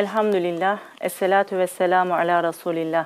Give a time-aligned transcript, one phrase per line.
[0.00, 3.04] Elhamdülillah, Esselatu ve selamu ala Resulillah.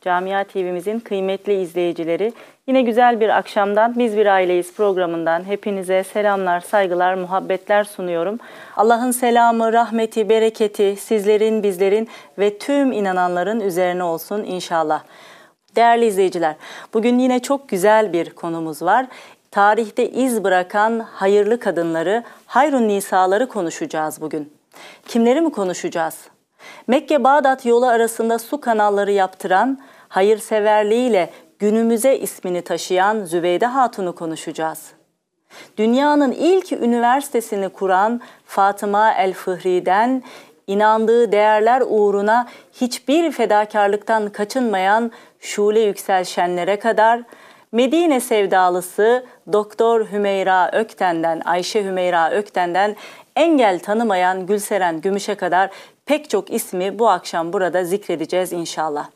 [0.00, 2.32] Camia TV'mizin kıymetli izleyicileri,
[2.66, 8.38] yine güzel bir akşamdan Biz Bir Aileyiz programından hepinize selamlar, saygılar, muhabbetler sunuyorum.
[8.76, 12.08] Allah'ın selamı, rahmeti, bereketi sizlerin, bizlerin
[12.38, 15.02] ve tüm inananların üzerine olsun inşallah.
[15.76, 16.54] Değerli izleyiciler,
[16.94, 19.06] bugün yine çok güzel bir konumuz var.
[19.50, 24.52] Tarihte iz bırakan hayırlı kadınları, hayrun nisaları konuşacağız bugün.
[25.08, 26.31] Kimleri mi konuşacağız?
[26.86, 34.92] Mekke-Bağdat yolu arasında su kanalları yaptıran, hayırseverliğiyle günümüze ismini taşıyan Zübeyde Hatun'u konuşacağız.
[35.76, 40.22] Dünyanın ilk üniversitesini kuran Fatıma el-Fıhri'den
[40.66, 47.22] inandığı değerler uğruna hiçbir fedakarlıktan kaçınmayan Şule Yükselşenlere kadar
[47.72, 52.96] Medine sevdalısı Doktor Hümeyra Ökten'den, Ayşe Hümeyra Ökten'den
[53.36, 55.70] engel tanımayan Gülseren Gümüş'e kadar
[56.06, 59.08] pek çok ismi bu akşam burada zikredeceğiz inşallah.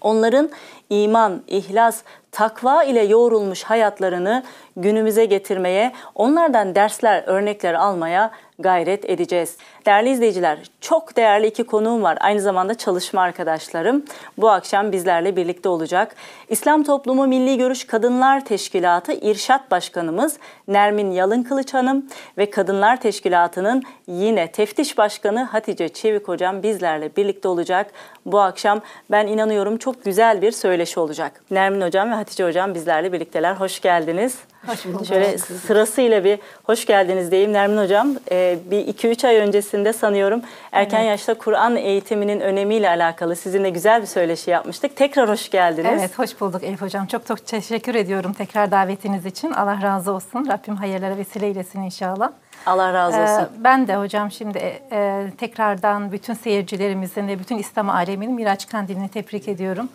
[0.00, 0.50] Onların
[0.90, 4.42] iman, ihlas, takva ile yoğrulmuş hayatlarını
[4.76, 9.56] günümüze getirmeye, onlardan dersler, örnekler almaya gayret edeceğiz.
[9.86, 12.18] Değerli izleyiciler, çok değerli iki konuğum var.
[12.20, 14.04] Aynı zamanda çalışma arkadaşlarım.
[14.38, 16.14] Bu akşam bizlerle birlikte olacak.
[16.48, 20.36] İslam Toplumu Milli Görüş Kadınlar Teşkilatı İrşat Başkanımız
[20.68, 22.06] Nermin Yalın Kılıç Hanım
[22.38, 27.90] ve Kadınlar Teşkilatı'nın yine teftiş başkanı Hatice Çevik Hocam bizlerle birlikte olacak.
[28.26, 31.40] Bu akşam ben inanıyorum çok güzel bir söyleşi olacak.
[31.50, 33.54] Nermin Hocam ve Hatice Hocam bizlerle birlikteler.
[33.54, 34.38] Hoş geldiniz.
[34.66, 35.06] Hoş bulduk.
[35.06, 38.14] Şöyle sırasıyla bir hoş geldiniz diyeyim Nermin Hocam.
[38.30, 39.36] Ee, bir iki üç ay
[39.76, 41.08] öncesinde sanıyorum erken Evet.
[41.08, 44.96] yaşta Kur'an eğitiminin önemiyle alakalı sizinle güzel bir söyleşi yapmıştık.
[44.96, 45.90] Tekrar hoş geldiniz.
[46.00, 47.06] Evet, hoş bulduk Elif Hocam.
[47.06, 49.52] Çok çok teşekkür ediyorum tekrar davetiniz için.
[49.52, 50.46] Allah razı olsun.
[50.48, 52.30] Rabbim hayırlara vesile eylesin inşallah.
[52.66, 53.42] Allah razı olsun.
[53.42, 54.58] Ee, ben de hocam şimdi
[54.92, 59.88] e, tekrardan bütün seyircilerimizin ve bütün İslam aleminin Miraç Kandilini tebrik ediyorum.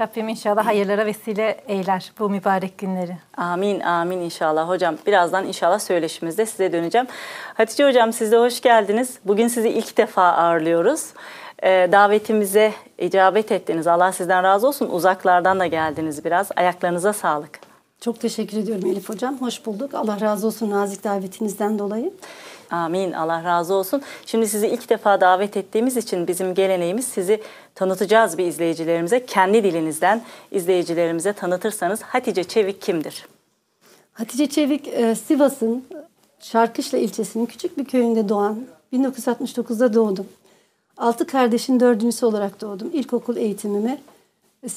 [0.00, 3.16] Rabbim inşallah hayırlara vesile eyler bu mübarek günleri.
[3.36, 4.96] Amin amin inşallah hocam.
[5.06, 7.06] Birazdan inşallah söyleşimizde size döneceğim.
[7.54, 9.18] Hatice hocam siz de hoş geldiniz.
[9.24, 11.06] Bugün sizi ilk defa ağırlıyoruz.
[11.62, 13.86] Ee, davetimize icabet ettiniz.
[13.86, 14.88] Allah sizden razı olsun.
[14.90, 16.48] Uzaklardan da geldiniz biraz.
[16.56, 17.60] Ayaklarınıza sağlık.
[18.00, 19.40] Çok teşekkür ediyorum Elif Hocam.
[19.40, 19.94] Hoş bulduk.
[19.94, 22.12] Allah razı olsun nazik davetinizden dolayı.
[22.70, 23.12] Amin.
[23.12, 24.02] Allah razı olsun.
[24.26, 27.42] Şimdi sizi ilk defa davet ettiğimiz için bizim geleneğimiz sizi
[27.74, 29.26] tanıtacağız bir izleyicilerimize.
[29.26, 33.26] Kendi dilinizden izleyicilerimize tanıtırsanız Hatice Çevik kimdir?
[34.12, 35.84] Hatice Çevik, e, Sivas'ın
[36.40, 38.58] Şarkışla ilçesinin küçük bir köyünde doğan,
[38.92, 40.26] 1969'da doğdum.
[40.96, 42.90] Altı kardeşin dördüncüsü olarak doğdum.
[42.92, 44.00] İlkokul eğitimimi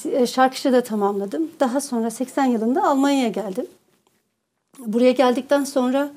[0.06, 1.52] e, Şarkışla'da tamamladım.
[1.60, 3.66] Daha sonra 80 yılında Almanya'ya geldim.
[4.80, 6.12] Buraya geldikten sonra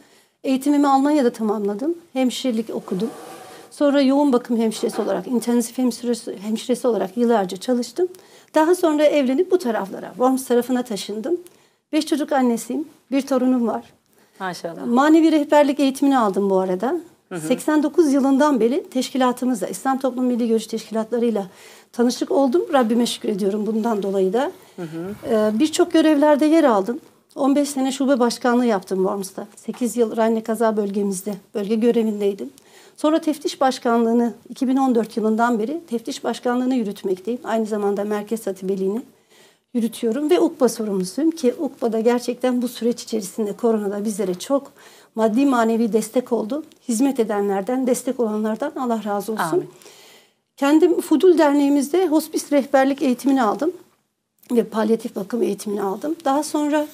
[0.44, 1.94] eğitimimi Almanya'da tamamladım.
[2.12, 3.10] Hemşirelik okudum.
[3.71, 8.09] Sonra yoğun bakım hemşiresi olarak, intensif hemşiresi, hemşiresi olarak yıllarca çalıştım.
[8.54, 11.37] Daha sonra evlenip bu taraflara, Worms tarafına taşındım.
[11.93, 13.83] Beş çocuk annesiyim, bir torunum var.
[14.41, 14.87] Maşallah.
[14.87, 16.97] Manevi rehberlik eğitimini aldım bu arada.
[17.49, 21.47] 89 yılından beri teşkilatımızla, İslam Toplum Milli Görüş Teşkilatlarıyla
[21.93, 22.62] tanışık oldum.
[22.72, 24.53] Rabbime şükür ediyorum bundan dolayı da.
[25.31, 27.00] Ee, Birçok görevlerde yer aldım.
[27.34, 29.47] 15 sene şube başkanlığı yaptım Worms'ta.
[29.56, 32.50] 8 yıl Rhein Kaza bölgemizde, bölge görevindeydim.
[32.97, 37.41] Sonra teftiş başkanlığını 2014 yılından beri teftiş başkanlığını yürütmekteyim.
[37.45, 39.03] Aynı zamanda merkez hatibeliğini
[39.75, 44.72] yürütüyorum ve UKBA sorumlusuyum ki UKBA'da gerçekten bu süreç içerisinde koronada bizlere çok
[45.15, 46.62] maddi manevi destek oldu.
[46.89, 49.45] Hizmet edenlerden, destek olanlardan Allah razı olsun.
[49.45, 49.71] Amin.
[50.56, 53.72] Kendim Fudul Derneğimizde hospis rehberlik eğitimini aldım
[54.51, 56.16] ve palyatif bakım eğitimini aldım.
[56.25, 56.87] Daha sonra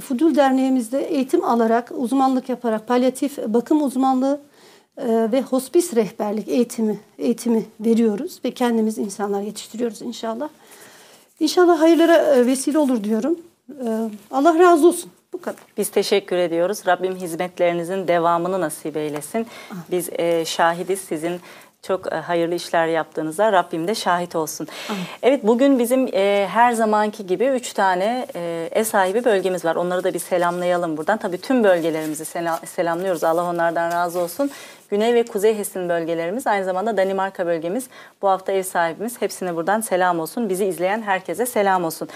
[0.00, 4.40] Fudul Derneğimizde eğitim alarak, uzmanlık yaparak palyatif bakım uzmanlığı
[4.96, 10.48] e, ve hospis rehberlik eğitimi eğitimi veriyoruz ve kendimiz insanlar yetiştiriyoruz inşallah.
[11.40, 13.38] İnşallah hayırlara e, vesile olur diyorum.
[13.86, 15.10] E, Allah razı olsun.
[15.32, 15.60] Bu kadar.
[15.76, 16.82] Biz teşekkür ediyoruz.
[16.86, 19.46] Rabbim hizmetlerinizin devamını nasip eylesin.
[19.90, 21.40] Biz e, şahidiz sizin
[21.86, 23.52] çok e, hayırlı işler yaptığınıza.
[23.52, 24.68] Rabbim de şahit olsun.
[25.22, 29.76] Evet bugün bizim e, her zamanki gibi üç tane e, ev sahibi bölgemiz var.
[29.76, 31.18] Onları da bir selamlayalım buradan.
[31.18, 33.24] Tabii tüm bölgelerimizi sela- selamlıyoruz.
[33.24, 34.50] Allah onlardan razı olsun.
[34.90, 37.86] Güney ve Kuzey Hesin bölgelerimiz, aynı zamanda Danimarka bölgemiz.
[38.22, 39.22] Bu hafta ev sahibimiz.
[39.22, 40.48] Hepsine buradan selam olsun.
[40.48, 42.08] Bizi izleyen herkese selam olsun.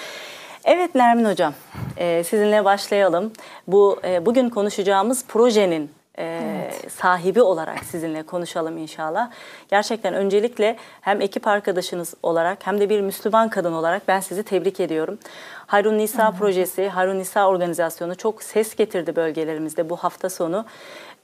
[0.64, 1.54] Evet Nermin Hocam,
[1.96, 3.32] e, sizinle başlayalım.
[3.66, 5.90] Bu e, bugün konuşacağımız projenin
[6.20, 6.92] e, Evet.
[6.92, 9.30] sahibi olarak sizinle konuşalım inşallah.
[9.68, 14.80] Gerçekten öncelikle hem ekip arkadaşınız olarak hem de bir Müslüman kadın olarak ben sizi tebrik
[14.80, 15.18] ediyorum.
[15.66, 20.64] Hayrun Nisa projesi, Hayrun Nisa organizasyonu çok ses getirdi bölgelerimizde bu hafta sonu.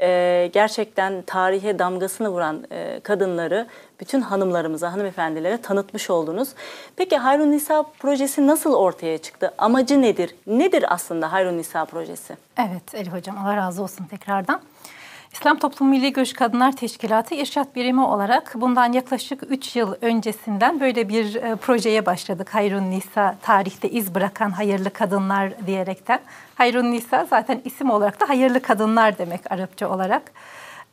[0.01, 3.67] Ee, gerçekten tarihe damgasını vuran e, kadınları
[4.01, 6.49] bütün hanımlarımıza, hanımefendilere tanıtmış oldunuz.
[6.97, 9.55] Peki Hayrun Nisa projesi nasıl ortaya çıktı?
[9.59, 10.35] Amacı nedir?
[10.47, 12.37] Nedir aslında Hayrun Nisa projesi?
[12.59, 14.61] Evet Elif Hocam Allah razı olsun tekrardan.
[15.37, 21.09] İslam Toplum Milli Görüş Kadınlar Teşkilatı İrşat Birimi olarak bundan yaklaşık 3 yıl öncesinden böyle
[21.09, 22.55] bir e, projeye başladık.
[22.55, 26.21] Hayrun Nisa tarihte iz bırakan hayırlı kadınlar diyerekten.
[26.55, 30.23] Hayrun Nisa zaten isim olarak da hayırlı kadınlar demek Arapça olarak.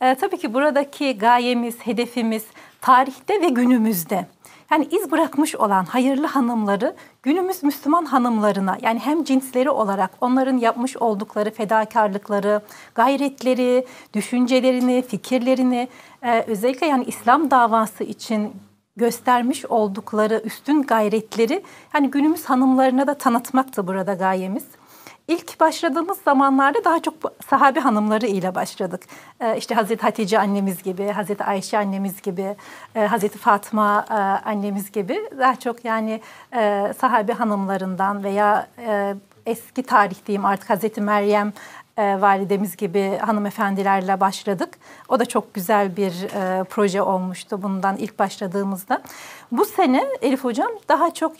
[0.01, 2.43] E, tabii ki buradaki gayemiz, hedefimiz
[2.81, 4.25] tarihte ve günümüzde.
[4.71, 10.97] Yani iz bırakmış olan hayırlı hanımları günümüz Müslüman hanımlarına yani hem cinsleri olarak onların yapmış
[10.97, 12.61] oldukları fedakarlıkları,
[12.95, 15.87] gayretleri, düşüncelerini, fikirlerini
[16.23, 18.53] e, özellikle yani İslam davası için
[18.95, 21.63] göstermiş oldukları üstün gayretleri
[21.93, 24.63] yani günümüz hanımlarına da tanıtmaktı burada gayemiz.
[25.27, 27.13] İlk başladığımız zamanlarda daha çok
[27.49, 29.01] sahabe hanımları ile başladık.
[29.39, 32.55] Ee, işte Hazreti Hatice annemiz gibi, Hazreti Ayşe annemiz gibi,
[32.95, 34.13] e, Hazreti Fatma e,
[34.49, 36.21] annemiz gibi daha çok yani
[36.55, 39.15] e, sahabe hanımlarından veya e,
[39.45, 41.53] eski tarih diyeyim artık Hazreti Meryem
[41.97, 44.69] validemiz gibi hanımefendilerle başladık.
[45.09, 46.13] O da çok güzel bir
[46.63, 49.01] proje olmuştu bundan ilk başladığımızda.
[49.51, 51.33] Bu sene Elif Hocam daha çok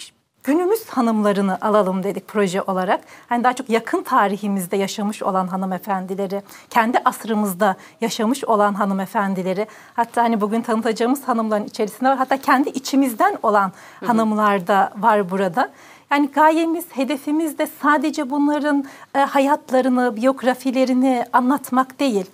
[0.44, 3.01] günümüz hanımlarını alalım dedik proje olarak.
[3.30, 10.42] Hani daha çok yakın tarihimizde yaşamış olan hanımefendileri, kendi asrımızda yaşamış olan hanımefendileri, hatta hani
[10.42, 12.18] bugün tanıtacağımız hanımların içerisinde var.
[12.18, 13.72] Hatta kendi içimizden olan
[14.06, 15.72] hanımlar da var burada.
[16.12, 18.86] Yani gayemiz, hedefimiz de sadece bunların
[19.16, 22.25] e, hayatlarını, biyografilerini anlatmak değil.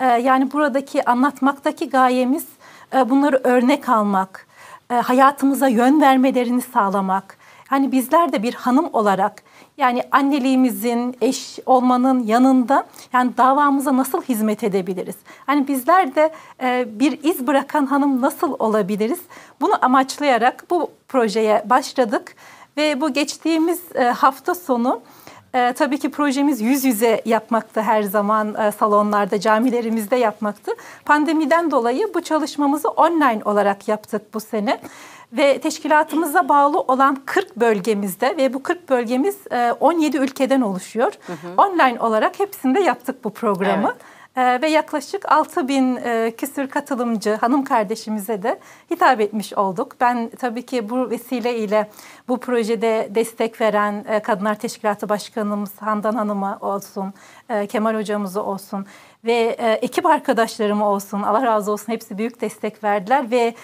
[0.00, 2.46] E, yani buradaki anlatmaktaki gayemiz
[2.94, 4.46] e, bunları örnek almak,
[4.90, 7.38] e, hayatımıza yön vermelerini sağlamak.
[7.68, 9.42] Hani bizler de bir hanım olarak
[9.76, 15.16] yani anneliğimizin, eş olmanın yanında yani davamıza nasıl hizmet edebiliriz?
[15.46, 16.32] Hani bizler de
[16.62, 19.20] e, bir iz bırakan hanım nasıl olabiliriz?
[19.60, 22.36] Bunu amaçlayarak bu projeye başladık
[22.76, 25.00] ve bu geçtiğimiz e, hafta sonu
[25.54, 30.72] e, tabii ki projemiz yüz yüze yapmaktı her zaman e, salonlarda, camilerimizde yapmaktı.
[31.04, 34.80] Pandemiden dolayı bu çalışmamızı online olarak yaptık bu sene
[35.32, 39.36] ve teşkilatımıza bağlı olan 40 bölgemizde ve bu 40 bölgemiz
[39.80, 41.12] 17 e, ülkeden oluşuyor.
[41.26, 41.62] Hı hı.
[41.62, 43.88] Online olarak hepsinde yaptık bu programı.
[43.92, 44.09] Evet.
[44.36, 48.60] Ee, ve yaklaşık 6 bin e, küsür katılımcı hanım kardeşimize de
[48.90, 49.96] hitap etmiş olduk.
[50.00, 51.90] Ben tabii ki bu vesileyle
[52.28, 57.14] bu projede destek veren e, Kadınlar Teşkilatı Başkanımız Handan Hanım'a olsun,
[57.48, 58.86] e, Kemal Hocamızı olsun
[59.24, 63.54] ve e, ekip arkadaşlarım olsun Allah razı olsun hepsi büyük destek verdiler ve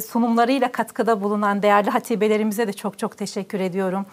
[0.00, 4.06] sunumlarıyla katkıda bulunan değerli hatibelerimize de çok çok teşekkür ediyorum.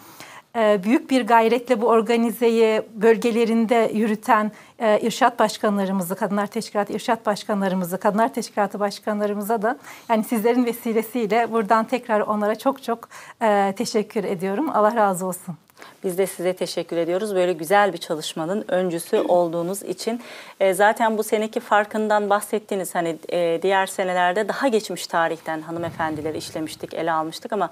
[0.56, 7.98] E, büyük bir gayretle bu organizeyi bölgelerinde yürüten e, irşat başkanlarımızı, Kadınlar Teşkilatı irşat başkanlarımızı,
[7.98, 13.08] Kadınlar Teşkilatı başkanlarımıza da yani sizlerin vesilesiyle buradan tekrar onlara çok çok
[13.42, 14.70] e, teşekkür ediyorum.
[14.70, 15.56] Allah razı olsun.
[16.04, 17.34] Biz de size teşekkür ediyoruz.
[17.34, 20.20] Böyle güzel bir çalışmanın öncüsü olduğunuz için.
[20.60, 22.94] E, zaten bu seneki farkından bahsettiniz.
[22.94, 27.70] Hani e, diğer senelerde daha geçmiş tarihten hanımefendileri işlemiştik, ele almıştık ama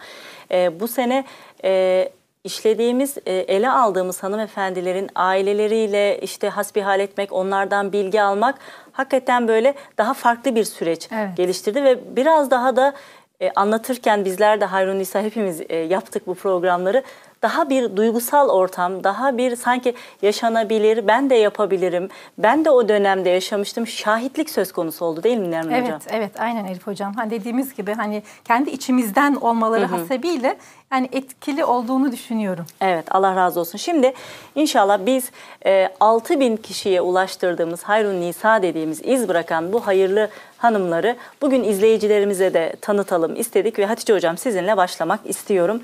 [0.50, 1.24] e, bu sene
[1.64, 2.08] e,
[2.44, 8.58] işlediğimiz, e, ele aldığımız hanımefendilerin aileleriyle işte hasbihal etmek, onlardan bilgi almak
[8.92, 11.36] hakikaten böyle daha farklı bir süreç evet.
[11.36, 12.94] geliştirdi ve biraz daha da
[13.40, 17.02] e, anlatırken bizler de Hayrun Nisa hepimiz e, yaptık bu programları
[17.42, 23.30] daha bir duygusal ortam, daha bir sanki yaşanabilir, ben de yapabilirim, ben de o dönemde
[23.30, 26.00] yaşamıştım, şahitlik söz konusu oldu değil mi Nermin evet, Hocam?
[26.02, 27.14] Evet, evet aynen Elif Hocam.
[27.14, 30.00] Hani dediğimiz gibi hani kendi içimizden olmaları hı hı.
[30.00, 30.56] hasebiyle
[30.92, 32.66] yani etkili olduğunu düşünüyorum.
[32.80, 33.78] Evet Allah razı olsun.
[33.78, 34.12] Şimdi
[34.54, 35.30] inşallah biz
[35.66, 40.28] e, 6 bin kişiye ulaştırdığımız Hayrun Nisa dediğimiz iz bırakan bu hayırlı
[40.58, 45.82] hanımları bugün izleyicilerimize de tanıtalım istedik ve Hatice Hocam sizinle başlamak istiyorum.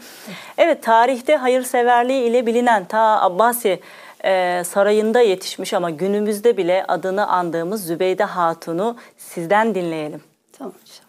[0.59, 3.81] Evet tarihte hayırseverliği ile bilinen ta Abbasi
[4.25, 10.21] e, sarayında yetişmiş ama günümüzde bile adını andığımız Zübeyde Hatun'u sizden dinleyelim.
[10.59, 11.09] Tamam inşallah.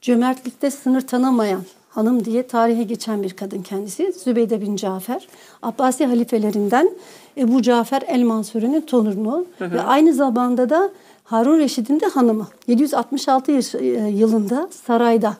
[0.00, 4.12] Cömertlikte sınır tanımayan hanım diye tarihe geçen bir kadın kendisi.
[4.12, 5.28] Zübeyde bin Cafer.
[5.62, 6.90] Abbasi halifelerinden
[7.36, 10.90] Ebu Cafer el Mansur'un torunu ve aynı zamanda da
[11.24, 12.48] Harun Reşid'in de hanımı.
[12.66, 15.36] 766 e, yılında sarayda,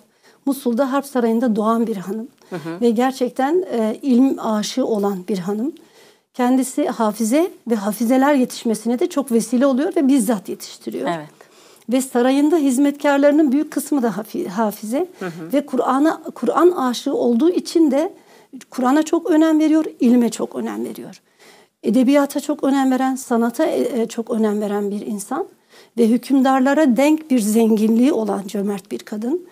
[0.47, 2.29] Musul'da Harp Sarayı'nda doğan bir hanım.
[2.51, 2.81] Hı hı.
[2.81, 5.73] Ve gerçekten e, ilim aşığı olan bir hanım.
[6.35, 11.09] kendisi hafize ve hafizeler yetişmesine de çok vesile oluyor ve bizzat yetiştiriyor.
[11.09, 11.29] Evet.
[11.89, 14.17] Ve sarayında hizmetkarlarının büyük kısmı da
[14.57, 15.53] hafize hı hı.
[15.53, 18.13] ve Kur'an'a Kur'an aşığı olduğu için de
[18.71, 21.21] Kur'an'a çok önem veriyor, ilme çok önem veriyor.
[21.83, 25.47] Edebiyata çok önem veren, sanata e, e, çok önem veren bir insan
[25.99, 29.47] ve hükümdarlara denk bir zenginliği olan cömert bir kadın.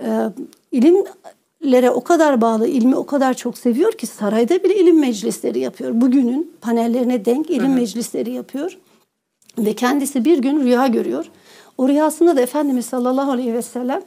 [0.00, 0.28] Ee,
[0.72, 6.00] ilimlere o kadar bağlı, ilmi o kadar çok seviyor ki sarayda bile ilim meclisleri yapıyor.
[6.00, 7.74] Bugünün panellerine denk ilim hı hı.
[7.74, 8.78] meclisleri yapıyor.
[9.58, 11.26] Ve kendisi bir gün rüya görüyor.
[11.78, 14.02] O rüyasında da Efendimiz sallallahu aleyhi ve sellem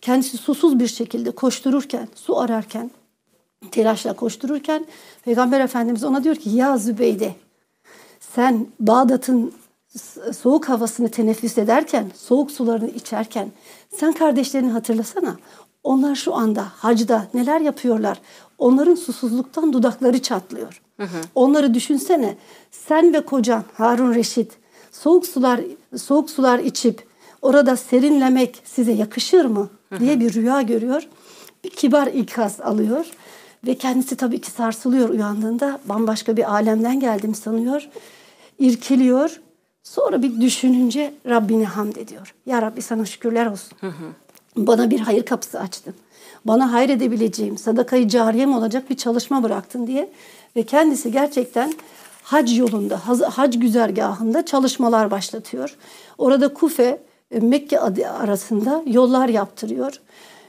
[0.00, 2.90] kendisi susuz bir şekilde koştururken, su ararken,
[3.70, 4.86] telaşla koştururken
[5.24, 7.34] Peygamber Efendimiz ona diyor ki ya Zübeyde
[8.20, 9.52] sen Bağdat'ın
[10.32, 13.50] soğuk havasını teneffüs ederken, soğuk sularını içerken
[13.90, 15.36] sen kardeşlerini hatırlasana.
[15.84, 18.20] Onlar şu anda hacda neler yapıyorlar?
[18.58, 20.82] Onların susuzluktan dudakları çatlıyor.
[20.96, 21.20] Hı hı.
[21.34, 22.36] Onları düşünsene.
[22.70, 24.52] Sen ve kocan Harun Reşit
[24.92, 25.60] soğuk sular
[25.96, 27.06] soğuk sular içip
[27.42, 29.68] orada serinlemek size yakışır mı
[30.00, 31.08] diye bir rüya görüyor.
[31.64, 33.06] Bir kibar ikaz alıyor
[33.66, 35.80] ve kendisi tabii ki sarsılıyor uyandığında.
[35.84, 37.88] Bambaşka bir alemden geldim sanıyor.
[38.58, 39.40] İrkiliyor.
[39.82, 42.34] Sonra bir düşününce Rabbine hamd ediyor.
[42.46, 43.78] Ya Rabbi sana şükürler olsun.
[44.56, 45.94] Bana bir hayır kapısı açtın.
[46.44, 50.12] Bana hayır edebileceğim, sadakayı cariyem olacak bir çalışma bıraktın diye.
[50.56, 51.72] Ve kendisi gerçekten
[52.22, 53.00] hac yolunda,
[53.38, 55.76] hac güzergahında çalışmalar başlatıyor.
[56.18, 60.00] Orada Kufe, e, Mekke arasında yollar yaptırıyor.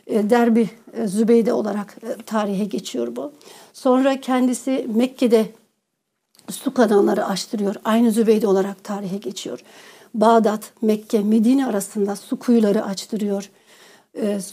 [0.07, 1.95] E, Derbi e, Zübeyde olarak
[2.25, 3.31] tarihe geçiyor bu.
[3.73, 5.45] Sonra kendisi Mekke'de
[6.49, 7.75] su kanalları açtırıyor.
[7.85, 9.59] Aynı Zübeyde olarak tarihe geçiyor.
[10.13, 13.49] Bağdat, Mekke, Medine arasında su kuyuları açtırıyor.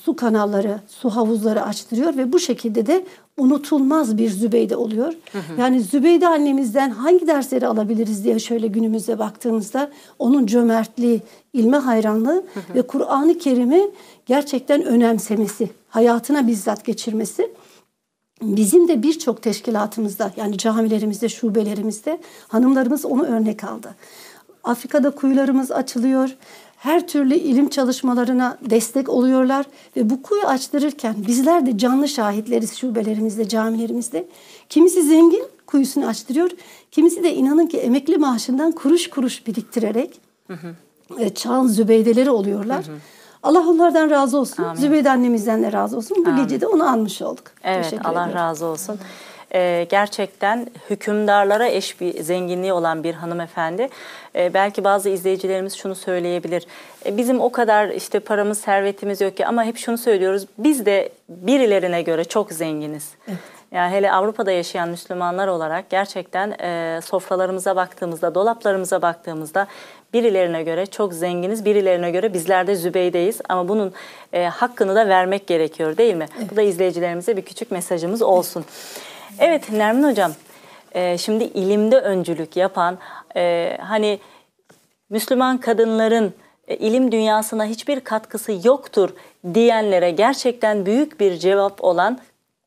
[0.04, 3.04] su kanalları, su havuzları açtırıyor ve bu şekilde de
[3.36, 5.12] unutulmaz bir Zübeyde oluyor.
[5.32, 5.60] Hı hı.
[5.60, 12.60] Yani Zübeyde annemizden hangi dersleri alabiliriz diye şöyle günümüze baktığımızda onun cömertliği, ilme hayranlığı hı
[12.60, 12.74] hı.
[12.74, 13.90] ve Kur'an-ı Kerim'i
[14.26, 17.50] gerçekten önemsemesi, hayatına bizzat geçirmesi.
[18.42, 23.94] Bizim de birçok teşkilatımızda yani camilerimizde, şubelerimizde hanımlarımız onu örnek aldı.
[24.64, 26.36] Afrika'da kuyularımız açılıyor
[26.78, 29.66] her türlü ilim çalışmalarına destek oluyorlar
[29.96, 34.26] ve bu kuyu açtırırken bizler de canlı şahitleriz şubelerimizde, camilerimizde.
[34.68, 36.50] Kimisi zengin kuyusunu açtırıyor,
[36.90, 40.74] kimisi de inanın ki emekli maaşından kuruş kuruş biriktirerek hı hı.
[41.18, 42.86] E, çağın zübeydeleri oluyorlar.
[42.86, 42.96] Hı hı.
[43.42, 44.62] Allah onlardan razı olsun.
[44.62, 44.80] Amin.
[44.80, 46.24] Zübeyde annemizden de razı olsun.
[46.26, 46.42] Bu Amin.
[46.42, 47.44] gece de onu anmış olduk.
[47.64, 48.34] Evet Teşekkür Allah ediyorum.
[48.34, 48.98] razı olsun
[49.54, 53.88] e, gerçekten hükümdarlara eş bir zenginliği olan bir hanımefendi.
[54.36, 56.66] E, belki bazı izleyicilerimiz şunu söyleyebilir.
[57.06, 60.46] E, bizim o kadar işte paramız, servetimiz yok ki ama hep şunu söylüyoruz.
[60.58, 63.14] Biz de birilerine göre çok zenginiz.
[63.28, 63.38] Evet.
[63.72, 69.66] Yani hele Avrupa'da yaşayan Müslümanlar olarak gerçekten e, sofralarımıza baktığımızda, dolaplarımıza baktığımızda
[70.12, 73.40] birilerine göre çok zenginiz, birilerine göre bizler de zübeydeyiz.
[73.48, 73.92] Ama bunun
[74.32, 76.26] e, hakkını da vermek gerekiyor değil mi?
[76.38, 76.50] Evet.
[76.52, 78.64] Bu da izleyicilerimize bir küçük mesajımız olsun.
[79.38, 79.72] Evet.
[79.72, 80.32] Nermin Hocam,
[80.92, 82.98] e, şimdi ilimde öncülük yapan,
[83.36, 84.18] e, hani
[85.10, 86.34] Müslüman kadınların
[86.68, 89.10] e, ilim dünyasına hiçbir katkısı yoktur
[89.54, 92.18] diyenlere gerçekten büyük bir cevap olan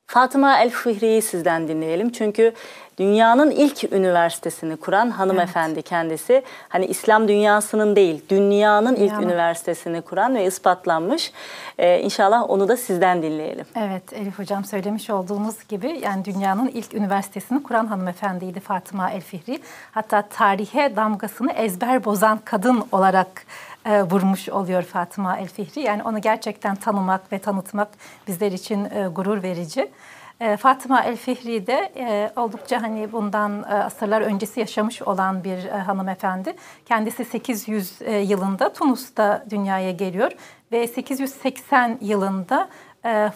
[0.07, 2.11] Fatıma El Fihri'yi sizden dinleyelim.
[2.11, 2.53] Çünkü
[3.01, 5.89] dünyanın ilk üniversitesini kuran hanımefendi evet.
[5.89, 6.43] kendisi.
[6.69, 11.31] Hani İslam dünyasının değil, dünyanın, ilk üniversitesini kuran ve ispatlanmış.
[11.77, 13.65] Ee, inşallah onu da sizden dinleyelim.
[13.75, 19.59] Evet Elif Hocam söylemiş olduğunuz gibi yani dünyanın ilk üniversitesini kuran hanımefendiydi Fatıma El Fihri.
[19.91, 23.45] Hatta tarihe damgasını ezber bozan kadın olarak
[23.85, 25.79] e, vurmuş oluyor Fatıma El Fihri.
[25.79, 27.87] Yani onu gerçekten tanımak ve tanıtmak
[28.27, 29.91] bizler için e, gurur verici.
[30.39, 35.65] E, Fatıma El Fihri de e, oldukça hani bundan e, asırlar öncesi yaşamış olan bir
[35.65, 36.55] e, hanımefendi.
[36.85, 40.31] Kendisi 800 e, yılında Tunus'ta dünyaya geliyor
[40.71, 42.69] ve 880 yılında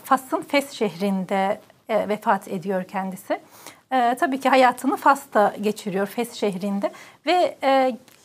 [0.03, 3.39] Fas'ın Fes şehrinde vefat ediyor kendisi.
[4.19, 6.91] Tabii ki hayatını Fas'ta geçiriyor, Fes şehrinde
[7.25, 7.57] ve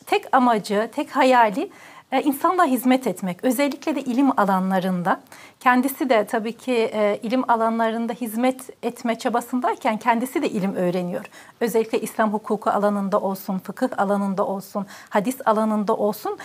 [0.05, 1.69] tek amacı, tek hayali
[2.11, 5.21] e, insanlığa hizmet etmek, özellikle de ilim alanlarında.
[5.59, 11.25] Kendisi de tabii ki e, ilim alanlarında hizmet etme çabasındayken kendisi de ilim öğreniyor.
[11.59, 16.37] Özellikle İslam hukuku alanında olsun, fıkıh alanında olsun, hadis alanında olsun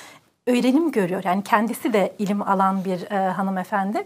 [0.46, 1.22] öğrenim görüyor.
[1.24, 4.04] Yani kendisi de ilim alan bir e, hanımefendi.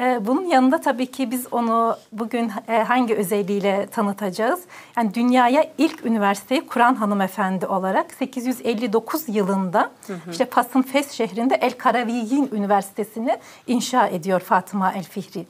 [0.00, 4.60] E, bunun yanında tabii ki biz onu bugün e, hangi özelliğiyle tanıtacağız?
[4.96, 10.30] Yani dünyaya ilk üniversiteyi kuran hanımefendi olarak 859 yılında hı hı.
[10.30, 15.46] işte Fas'ın Fes şehrinde El Karaviyin Üniversitesi'ni inşa ediyor Fatıma El Fihri.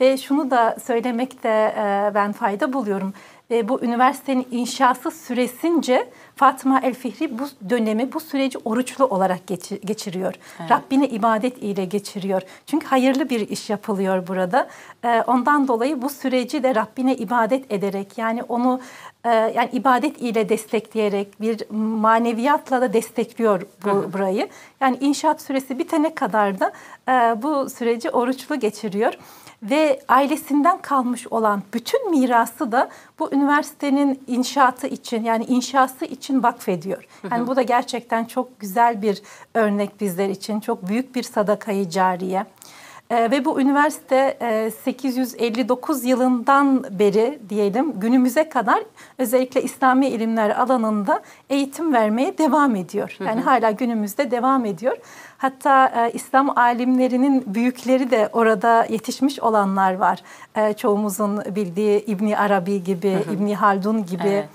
[0.00, 3.14] Ve şunu da söylemekte e, ben fayda buluyorum.
[3.50, 6.10] bu üniversitenin inşası süresince
[6.42, 9.40] Fatıma El Fihri bu dönemi, bu süreci oruçlu olarak
[9.84, 10.34] geçiriyor.
[10.60, 10.70] Evet.
[10.70, 12.42] Rabbine ibadet ile geçiriyor.
[12.66, 14.68] Çünkü hayırlı bir iş yapılıyor burada.
[15.04, 18.80] Ee, ondan dolayı bu süreci de Rabbine ibadet ederek yani onu
[19.24, 24.48] e, yani ibadet ile destekleyerek bir maneviyatla da destekliyor bu, burayı.
[24.80, 26.72] Yani inşaat süresi bitene kadar da
[27.08, 29.14] e, bu süreci oruçlu geçiriyor
[29.62, 32.88] ve ailesinden kalmış olan bütün mirası da
[33.18, 37.04] bu üniversitenin inşaatı için yani inşası için vakfediyor.
[37.30, 39.22] Yani bu da gerçekten çok güzel bir
[39.54, 40.60] örnek bizler için.
[40.60, 42.46] Çok büyük bir sadakayı cariye.
[43.12, 48.82] Ee, ve bu üniversite e, 859 yılından beri diyelim günümüze kadar
[49.18, 53.16] özellikle İslami ilimler alanında eğitim vermeye devam ediyor.
[53.20, 53.50] Yani hı hı.
[53.50, 54.96] hala günümüzde devam ediyor.
[55.42, 60.22] Hatta e, İslam alimlerinin büyükleri de orada yetişmiş olanlar var.
[60.56, 63.34] E, çoğumuzun bildiği İbni Arabi gibi, hı hı.
[63.34, 64.28] İbni Haldun gibi.
[64.28, 64.48] Evet.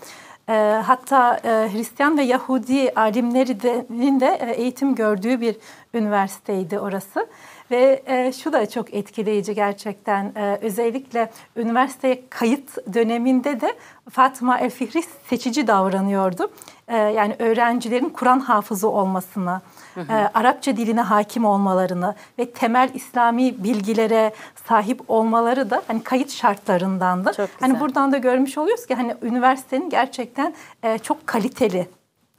[0.50, 5.56] E, hatta e, Hristiyan ve Yahudi alimlerinin de e, eğitim gördüğü bir
[5.94, 7.28] üniversiteydi orası.
[7.72, 10.32] Ve e, şu da çok etkileyici gerçekten.
[10.36, 13.76] E, özellikle üniversiteye kayıt döneminde de
[14.10, 16.52] Fatma El Fihri seçici davranıyordu.
[16.88, 19.62] E, yani öğrencilerin Kur'an hafızı hı.
[19.98, 24.34] E, Arapça diline hakim olmalarını ve temel İslami bilgilere
[24.68, 27.32] sahip olmaları da hani kayıt şartlarındandı.
[27.60, 31.88] Hani buradan da görmüş oluyoruz ki hani üniversitenin gerçekten e, çok kaliteli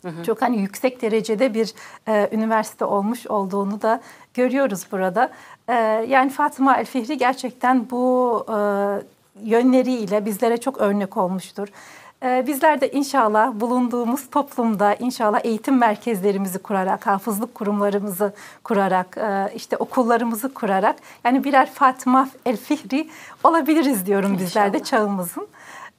[0.02, 0.24] Hı hı.
[0.24, 1.74] Çok hani yüksek derecede bir
[2.08, 4.00] e, üniversite olmuş olduğunu da
[4.34, 5.30] görüyoruz burada.
[5.68, 5.74] E,
[6.08, 8.56] yani Fatıma El Fihri gerçekten bu e,
[9.42, 11.68] yönleriyle bizlere çok örnek olmuştur.
[12.22, 18.32] E, bizler de inşallah bulunduğumuz toplumda inşallah eğitim merkezlerimizi kurarak, hafızlık kurumlarımızı
[18.64, 23.08] kurarak, e, işte okullarımızı kurarak yani birer Fatıma El Fihri
[23.44, 24.46] olabiliriz diyorum inşallah.
[24.46, 25.48] bizler de çağımızın.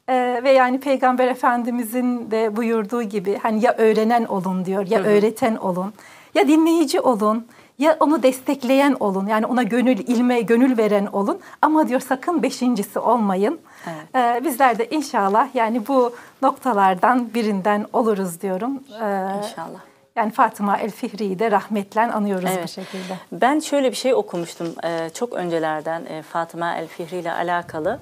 [0.09, 5.55] Ee, ve yani Peygamber Efendimizin de buyurduğu gibi hani ya öğrenen olun diyor ya öğreten
[5.55, 5.93] olun
[6.35, 7.47] ya dinleyici olun
[7.79, 12.99] ya onu destekleyen olun yani ona gönül ilme gönül veren olun ama diyor sakın beşincisi
[12.99, 13.59] olmayın.
[13.87, 14.15] Evet.
[14.15, 18.83] Ee, bizler de inşallah yani bu noktalardan birinden oluruz diyorum.
[18.89, 19.79] Ee, inşallah.
[20.15, 22.63] Yani Fatıma El Fihri'yi de rahmetle anıyoruz evet.
[22.63, 23.13] bu şekilde.
[23.31, 27.99] Ben şöyle bir şey okumuştum e, çok öncelerden e, Fatıma El Fihri ile alakalı.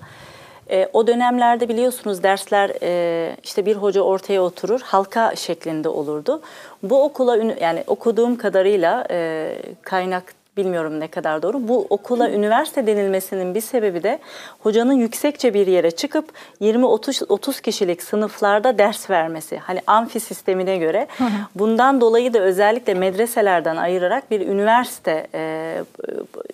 [0.69, 6.41] E, o dönemlerde biliyorsunuz dersler e, işte bir hoca ortaya oturur, halka şeklinde olurdu.
[6.83, 11.67] Bu okula yani okuduğum kadarıyla e, kaynak bilmiyorum ne kadar doğru.
[11.67, 14.19] Bu okula üniversite denilmesinin bir sebebi de
[14.59, 16.29] hocanın yüksekçe bir yere çıkıp
[16.61, 19.57] 20-30 30 kişilik sınıflarda ders vermesi.
[19.57, 21.07] Hani amfi sistemine göre.
[21.55, 25.73] Bundan dolayı da özellikle medreselerden ayırarak bir üniversite e,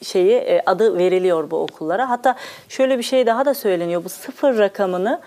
[0.01, 2.09] şeyi e, adı veriliyor bu okullara.
[2.09, 2.35] Hatta
[2.69, 4.03] şöyle bir şey daha da söyleniyor.
[4.03, 5.19] Bu sıfır rakamını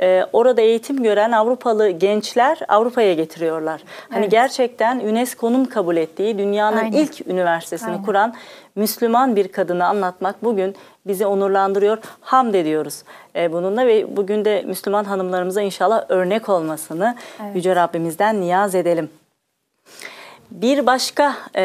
[0.00, 3.82] e, orada eğitim gören Avrupalı gençler Avrupa'ya getiriyorlar.
[4.08, 4.30] Hani evet.
[4.30, 6.92] gerçekten UNESCO'nun kabul ettiği dünyanın Aynen.
[6.98, 8.02] ilk üniversitesini Aynen.
[8.02, 8.34] kuran
[8.76, 10.74] Müslüman bir kadını anlatmak bugün
[11.06, 11.98] bizi onurlandırıyor.
[12.20, 13.02] Hamd ediyoruz
[13.36, 17.56] e, bununla ve bugün de Müslüman hanımlarımıza inşallah örnek olmasını evet.
[17.56, 19.10] Yüce Rabbimizden niyaz edelim.
[20.54, 21.62] Bir başka e,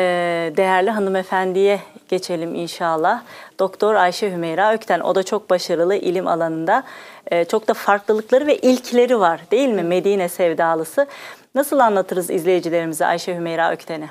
[0.57, 3.23] değerli hanımefendiye geçelim inşallah.
[3.59, 4.99] Doktor Ayşe Hümeyra Ökten.
[4.99, 6.83] O da çok başarılı ilim alanında.
[7.31, 9.83] E, çok da farklılıkları ve ilkleri var değil mi?
[9.83, 11.07] Medine sevdalısı.
[11.55, 14.09] Nasıl anlatırız izleyicilerimize Ayşe Hümeyra Ökten'i?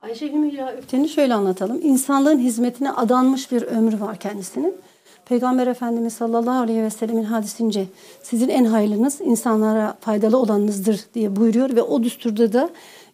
[0.00, 1.80] Ayşe Hümeyra Ökten'i şöyle anlatalım.
[1.82, 4.76] İnsanlığın hizmetine adanmış bir ömrü var kendisinin.
[5.24, 7.86] Peygamber Efendimiz sallallahu aleyhi ve sellemin hadisince
[8.22, 12.70] sizin en hayırlınız insanlara faydalı olanınızdır diye buyuruyor ve o düsturda da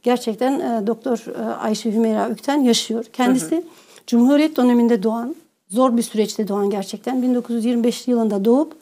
[0.06, 3.04] gerçekten e, Doktor e, Ayşe Hümeyra Ökten yaşıyor.
[3.12, 3.64] Kendisi hı hı.
[4.06, 5.34] Cumhuriyet döneminde doğan,
[5.68, 8.76] zor bir süreçte doğan gerçekten 1925 yılında doğup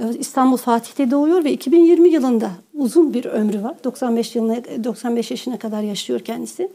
[0.00, 3.74] e, İstanbul Fatih'te doğuyor ve 2020 yılında uzun bir ömrü var.
[3.84, 6.70] 95 yılına 95 yaşına kadar yaşıyor kendisi.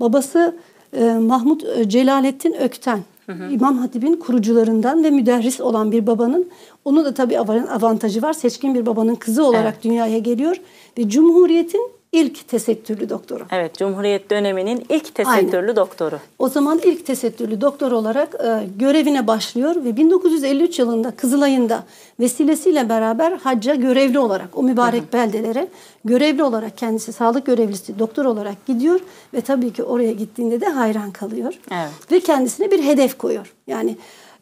[0.00, 0.56] Babası
[0.92, 3.00] e, Mahmut e, Celalettin Ökten.
[3.26, 3.52] Hı hı.
[3.52, 6.48] İmam Hatip'in kurucularından ve müderris olan bir babanın
[6.84, 8.32] onun da tabii avantajı var.
[8.32, 9.84] Seçkin bir babanın kızı olarak evet.
[9.84, 10.56] dünyaya geliyor
[10.98, 13.44] ve Cumhuriyet'in ilk tesettürlü doktoru.
[13.50, 15.76] Evet, Cumhuriyet döneminin ilk tesettürlü Aynen.
[15.76, 16.18] doktoru.
[16.38, 21.84] O zaman ilk tesettürlü doktor olarak e, görevine başlıyor ve 1953 yılında Kızılay'ında
[22.20, 25.12] vesilesiyle beraber hacca görevli olarak o mübarek hı hı.
[25.12, 25.68] beldelere
[26.04, 29.00] görevli olarak kendisi sağlık görevlisi doktor olarak gidiyor
[29.34, 31.54] ve tabii ki oraya gittiğinde de hayran kalıyor.
[31.70, 32.12] Evet.
[32.12, 33.54] Ve kendisine bir hedef koyuyor.
[33.66, 33.96] Yani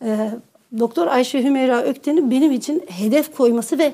[0.04, 0.30] e,
[0.78, 3.92] Doktor Ayşe Hümeyra Ökten'in benim için hedef koyması ve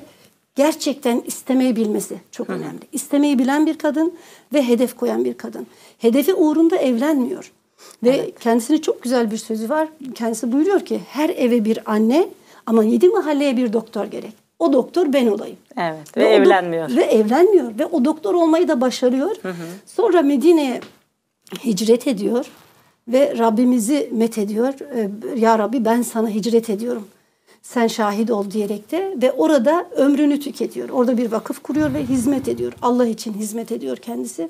[0.55, 2.53] gerçekten istemeyi bilmesi çok Hı.
[2.53, 2.79] önemli.
[2.91, 4.13] İstemeyi bilen bir kadın
[4.53, 5.67] ve hedef koyan bir kadın.
[5.97, 7.51] Hedefi uğrunda evlenmiyor.
[8.03, 8.39] Ve evet.
[8.39, 9.87] kendisine çok güzel bir sözü var.
[10.15, 12.27] Kendisi buyuruyor ki her eve bir anne
[12.65, 14.33] ama yedi mahalleye bir doktor gerek.
[14.59, 15.57] o doktor ben olayım.
[15.77, 16.95] Evet ve, do- evlenmiyor.
[16.95, 19.35] Ve evlenmiyor ve o doktor olmayı da başarıyor.
[19.85, 20.81] Sonra Medine'ye
[21.65, 22.45] hicret ediyor
[23.07, 24.73] ve Rabbimizi met ediyor.
[24.95, 25.09] Ee,
[25.39, 27.07] Ya Rabbi ben sana hicret ediyorum.
[27.61, 30.89] Sen şahit ol diyerek de ve orada ömrünü tüketiyor.
[30.89, 32.73] Orada bir vakıf kuruyor ve hizmet ediyor.
[32.81, 34.49] Allah için hizmet ediyor kendisi.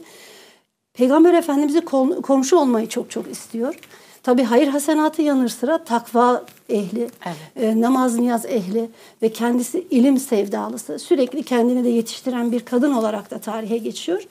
[0.93, 3.75] Peygamber Efendimiz'e kol- komşu olmayı çok çok istiyor.
[4.23, 7.37] Tabi hayır hasenatı yanır sıra takva ehli, Evet.
[7.55, 8.89] e, namaz niyaz ehli
[9.21, 10.99] ve kendisi ilim sevdalısı.
[10.99, 14.23] Sürekli kendini de yetiştiren bir kadın olarak da tarihe geçiyor.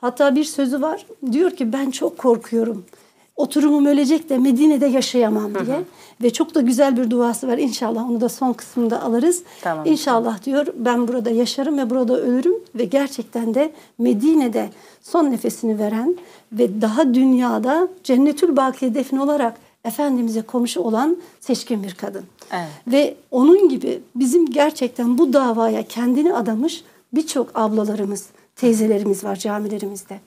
[0.00, 1.06] Hatta bir sözü var.
[1.32, 2.84] Diyor ki ben çok korkuyorum.
[3.36, 5.82] Oturumum ölecek de Medine'de yaşayamam diye.
[6.22, 7.58] Ve çok da güzel bir duası var.
[7.58, 9.42] İnşallah onu da son kısmında alırız.
[9.62, 9.86] Tamam.
[9.86, 14.70] İnşallah diyor ben burada yaşarım ve burada ölürüm ve gerçekten de Medine'de
[15.02, 16.16] son nefesini veren
[16.52, 22.24] ve daha dünyada Cennetül Bakiye defin olarak Efendimiz'e komşu olan seçkin bir kadın.
[22.52, 22.68] Evet.
[22.86, 30.20] Ve onun gibi bizim gerçekten bu davaya kendini adamış birçok ablalarımız, teyzelerimiz var camilerimizde.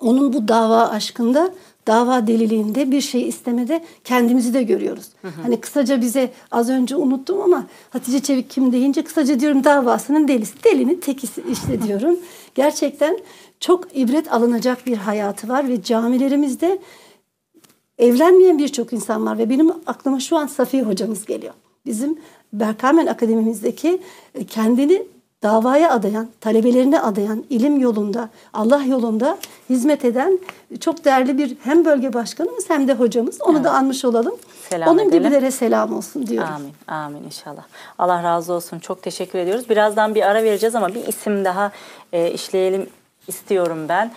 [0.00, 1.50] Onun bu dava aşkında,
[1.86, 5.08] dava deliliğinde bir şey istemede kendimizi de görüyoruz.
[5.42, 10.64] Hani kısaca bize az önce unuttum ama Hatice Çevik kim deyince kısaca diyorum davasının delisi.
[10.64, 12.18] Delinin tekisi işte diyorum.
[12.54, 13.18] Gerçekten
[13.60, 16.78] çok ibret alınacak bir hayatı var ve camilerimizde
[17.98, 21.54] evlenmeyen birçok insan var ve benim aklıma şu an Safiye hocamız geliyor.
[21.86, 22.18] Bizim
[22.52, 23.98] Berkamen Akademimizdeki
[24.34, 25.02] e, kendini
[25.42, 29.38] davaya adayan, talebelerine adayan, ilim yolunda, Allah yolunda
[29.70, 30.38] hizmet eden
[30.80, 33.40] çok değerli bir hem bölge başkanımız hem de hocamız.
[33.40, 34.34] Onu da anmış olalım.
[34.70, 35.22] Selam Onun edelim.
[35.22, 36.50] gibilere selam olsun diyorum.
[36.54, 37.62] Amin, amin inşallah.
[37.98, 38.78] Allah razı olsun.
[38.78, 39.68] Çok teşekkür ediyoruz.
[39.70, 41.70] Birazdan bir ara vereceğiz ama bir isim daha
[42.12, 42.86] e, işleyelim
[43.28, 44.10] istiyorum ben.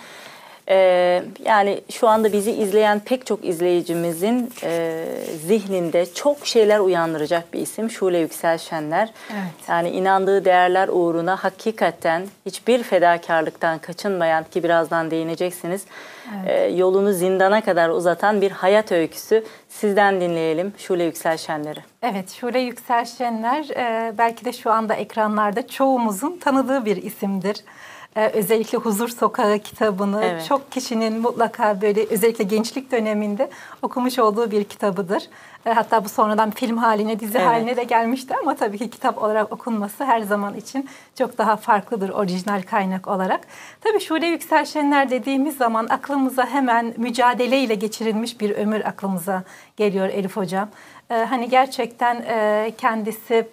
[0.70, 5.04] E, yani şu anda bizi izleyen pek çok izleyicimizin e,
[5.46, 9.10] zihninde çok şeyler uyandıracak bir isim Şule Yüksel Şenler.
[9.32, 9.68] Evet.
[9.68, 15.84] Yani inandığı değerler uğruna hakikaten hiçbir fedakarlıktan kaçınmayan ki birazdan değineceksiniz.
[16.46, 19.44] e, yolunu zindana kadar uzatan bir hayat öyküsü.
[19.68, 21.80] Sizden dinleyelim Şule Yüksel Şenler'i.
[22.02, 27.56] Evet, Şule Yüksel Şenler e, belki de şu anda ekranlarda çoğumuzun tanıdığı bir isimdir.
[28.16, 30.46] E, özellikle Huzur Sokağı kitabını Evet.
[30.48, 33.50] çok kişinin mutlaka böyle özellikle gençlik döneminde
[33.82, 35.22] okumuş olduğu bir kitabıdır.
[35.66, 37.46] E, hatta bu sonradan film haline, dizi Evet.
[37.46, 42.10] haline de gelmişti ama tabii ki kitap olarak okunması her zaman için çok daha farklıdır
[42.10, 43.40] orijinal kaynak olarak.
[43.80, 49.42] Tabii Şule Yüksel Şenler dediğimiz zaman aklımıza hemen mücadeleyle geçirilmiş bir ömür aklımıza
[49.76, 50.68] geliyor Elif Hocam.
[51.10, 53.48] E, hani gerçekten e, kendisi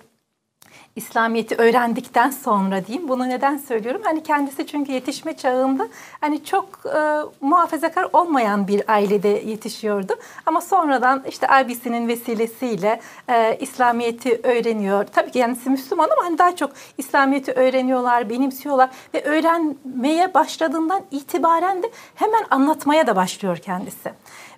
[0.97, 3.07] İslamiyet'i öğrendikten sonra diyeyim.
[3.09, 4.01] Bunu neden söylüyorum?
[4.05, 5.87] Hani kendisi çünkü yetişme çağında
[6.21, 10.13] hani çok e, muhafazakar olmayan bir ailede yetişiyordu.
[10.45, 15.05] Ama sonradan işte abisinin vesilesiyle e, İslamiyet'i öğreniyor.
[15.05, 21.83] Tabii ki kendisi Müslüman ama hani daha çok İslamiyet'i öğreniyorlar, benimsiyorlar ve öğrenmeye başladığından itibaren
[21.83, 24.11] de hemen anlatmaya da başlıyor kendisi.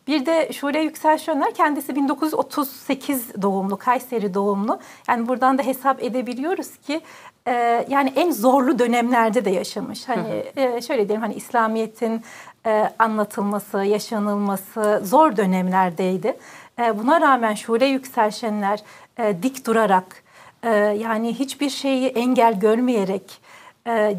[0.10, 4.80] Bir de Şule Yüksel Şöner kendisi 1938 doğumlu, Kayseri doğumlu.
[5.10, 7.02] Yani buradan da hesap edebiliyoruz ki
[7.48, 10.10] e, yani en zorlu dönemlerde de yaşamış.
[10.10, 12.22] Hani e, şöyle diyelim hani İslamiyet'in
[12.66, 16.38] e, anlatılması, yaşanılması zor dönemlerdeydi.
[16.80, 18.80] E, buna rağmen Şule Yüksel Şenler
[19.20, 20.24] e, dik durarak
[20.64, 23.42] e, yani hiçbir şeyi engel görmeyerek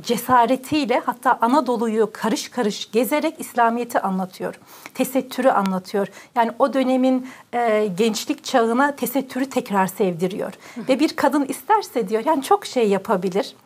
[0.02, 4.60] cesaretiyle hatta Anadolu'yu karış karış gezerek İslamiyet'i anlatıyor.
[4.94, 6.08] Tesettürü anlatıyor.
[6.34, 10.52] Yani o dönemin e, gençlik çağına tesettürü tekrar sevdiriyor.
[10.88, 13.56] Ve bir kadın isterse diyor yani çok şey yapabilir.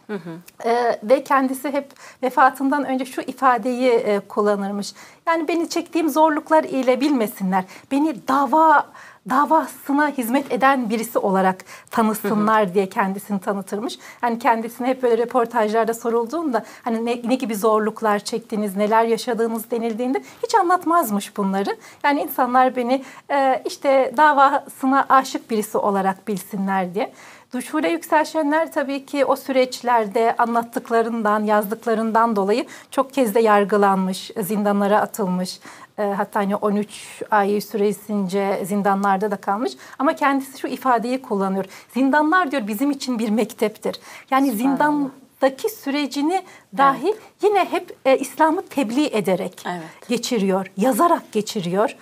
[0.64, 1.90] E, ve kendisi hep
[2.22, 4.92] vefatından önce şu ifadeyi e, kullanırmış.
[5.26, 7.64] Yani beni çektiğim zorluklar ile bilmesinler.
[7.90, 8.86] Beni dava
[9.30, 13.98] davasına hizmet eden birisi olarak tanısınlar diye kendisini tanıtırmış.
[14.20, 20.22] Hani kendisine hep böyle röportajlarda sorulduğunda hani ne, ne gibi zorluklar çektiğiniz, neler yaşadığınız denildiğinde
[20.42, 21.76] hiç anlatmazmış bunları.
[22.04, 27.12] Yani insanlar beni e, işte davasına aşık birisi olarak bilsinler diye.
[27.60, 35.00] Şule Yüksel Şenler tabii ki o süreçlerde anlattıklarından, yazdıklarından dolayı çok kez de yargılanmış, zindanlara
[35.00, 35.60] atılmış.
[35.98, 39.72] E, hatta hani 13 ay süresince zindanlarda da kalmış.
[39.98, 41.64] Ama kendisi şu ifadeyi kullanıyor.
[41.94, 44.00] Zindanlar diyor bizim için bir mekteptir.
[44.30, 46.42] Yani zindandaki sürecini
[46.76, 50.08] dahi yine hep e, İslam'ı tebliğ ederek Evet.
[50.08, 51.96] geçiriyor, yazarak geçiriyor.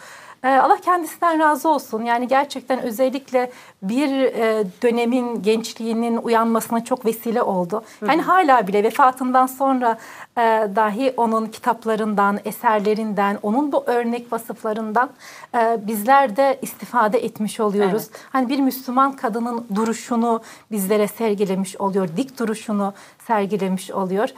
[0.44, 2.02] Ee, Allah kendisinden razı olsun.
[2.02, 3.50] Yani gerçekten özellikle
[3.82, 7.84] bir e, dönemin gençliğinin uyanmasına çok vesile oldu.
[8.08, 9.98] Yani hala bile vefatından sonra
[10.36, 10.40] e,
[10.76, 15.10] dahi onun kitaplarından, eserlerinden, onun bu örnek vasıflarından
[15.54, 18.08] e, bizler de istifade etmiş oluyoruz.
[18.10, 18.20] Evet.
[18.32, 22.94] Hani bir Müslüman kadının duruşunu bizlere sergilemiş oluyor, dik duruşunu
[23.26, 24.28] sergilemiş oluyor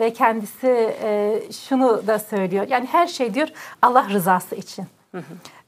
[0.00, 0.96] ve kendisi
[1.68, 2.66] şunu da söylüyor.
[2.68, 3.48] Yani her şey diyor
[3.82, 4.86] Allah rızası için.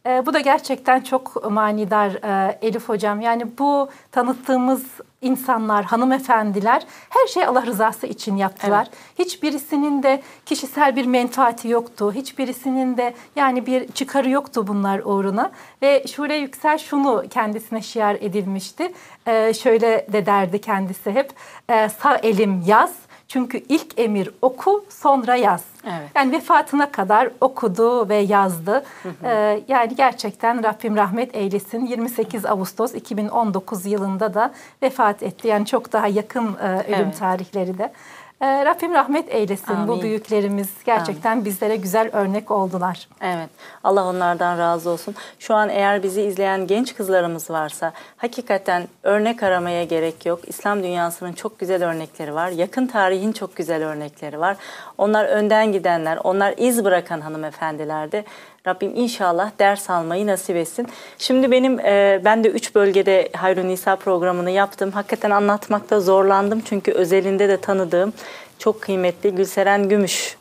[0.07, 3.21] E, bu da gerçekten çok manidar e, Elif Hocam.
[3.21, 4.85] Yani bu tanıttığımız
[5.23, 8.89] insanlar, hanımefendiler her şey Allah rızası için yaptılar.
[9.19, 12.13] Hiçbirisinin de kişisel bir menfaati yoktu.
[12.13, 15.51] Hiçbirisinin de yani bir çıkarı yoktu bunlar uğruna.
[15.83, 18.93] Ve Şule Yüksel şunu kendisine şiar edilmişti.
[19.27, 21.31] E, şöyle de derdi kendisi hep.
[21.69, 23.08] E, sağ elim yaz.
[23.29, 25.65] Çünkü ilk emir oku sonra yaz.
[25.85, 26.11] Evet.
[26.15, 28.85] Yani vefatına kadar okudu ve yazdı.
[29.25, 31.87] Ee, yani gerçekten Rabbim rahmet eylesin.
[31.87, 35.49] 28 Ağustos 2019 yılında da vefat etti.
[35.49, 37.19] Yani çok daha yakın e, ölüm Evet.
[37.19, 37.93] tarihleri de.
[38.41, 39.89] Ee, Rabbim rahmet eylesin.
[39.89, 40.03] Bu Amin.
[40.03, 43.09] büyüklerimiz gerçekten bizlere güzel örnek oldular.
[43.21, 43.49] Evet.
[43.85, 45.15] Allah onlardan razı olsun.
[45.39, 50.41] Şu an eğer bizi izleyen genç kızlarımız varsa hakikaten örnek aramaya gerek yok.
[50.47, 52.49] İslam dünyasının çok güzel örnekleri var.
[52.49, 54.57] Yakın tarihin çok güzel örnekleri var.
[54.99, 58.25] Onlar önden gidenler, onlar iz bırakan hanımefendilerdi.
[58.67, 60.89] Rabbim inşallah ders almayı nasip etsin.
[61.19, 64.91] Şimdi benim e, ben de üç bölgede Hayrun Nisa programını yaptım.
[64.91, 68.13] Hakikaten anlatmakta zorlandım çünkü özelinde de tanıdığım
[68.59, 70.37] çok kıymetli Gülseren Gümüş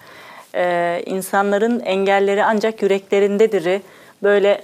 [0.56, 3.82] ee, insanların engelleri ancak yüreklerindedir'i
[4.24, 4.64] böyle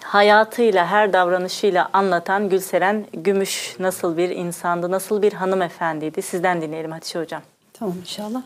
[0.00, 6.22] hayatıyla, her davranışıyla anlatan Gülseren Gümüş nasıl bir insandı, nasıl bir hanımefendiydi?
[6.22, 7.42] Sizden dinleyelim Hatice Hocam.
[7.72, 8.42] Tamam inşallah.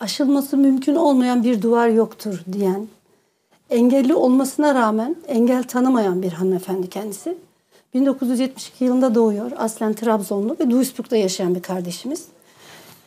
[0.00, 2.88] Aşılması mümkün olmayan bir duvar yoktur diyen,
[3.74, 7.36] engelli olmasına rağmen engel tanımayan bir hanımefendi kendisi.
[7.94, 9.50] 1972 yılında doğuyor.
[9.56, 12.24] Aslen Trabzonlu ve Duisburg'da yaşayan bir kardeşimiz.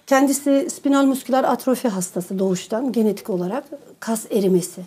[0.07, 3.63] Kendisi spinal musküler atrofi hastası doğuştan genetik olarak
[3.99, 4.81] kas erimesi.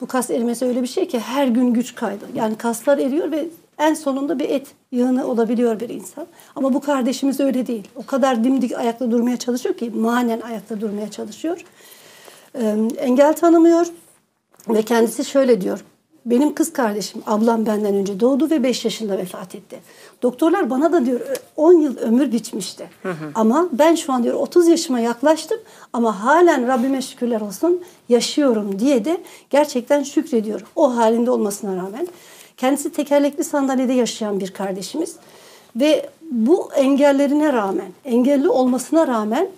[0.00, 2.24] Bu kas erimesi öyle bir şey ki her gün güç kaybı.
[2.34, 6.26] Yani kaslar eriyor ve en sonunda bir et yığını olabiliyor bir insan.
[6.56, 7.88] Ama bu kardeşimiz öyle değil.
[7.96, 11.64] O kadar dimdik ayakta durmaya çalışıyor ki manen ayakta durmaya çalışıyor.
[12.58, 13.86] Ee, engel tanımıyor
[14.68, 15.84] ve kendisi şöyle diyor.
[16.26, 19.80] Benim kız kardeşim, ablam benden önce doğdu ve 5 yaşında vefat etti.
[20.22, 21.20] Doktorlar bana da diyor
[21.56, 22.90] 10 yıl ömür biçmişti.
[23.34, 25.58] Ama ben şu an diyor 30 yaşıma yaklaştım
[25.92, 30.64] ama halen Rabbime şükürler olsun yaşıyorum diye de gerçekten şükrediyor.
[30.76, 32.08] O halinde olmasına rağmen.
[32.56, 35.16] Kendisi tekerlekli sandalyede yaşayan bir kardeşimiz.
[35.76, 39.48] Ve bu engellerine rağmen, engelli olmasına rağmen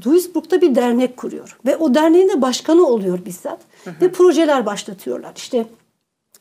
[0.00, 1.58] Duisburg'da bir dernek kuruyor.
[1.66, 3.58] Ve o derneğin de başkanı oluyor bizzat.
[4.00, 5.32] Ve projeler başlatıyorlar.
[5.36, 5.66] İşte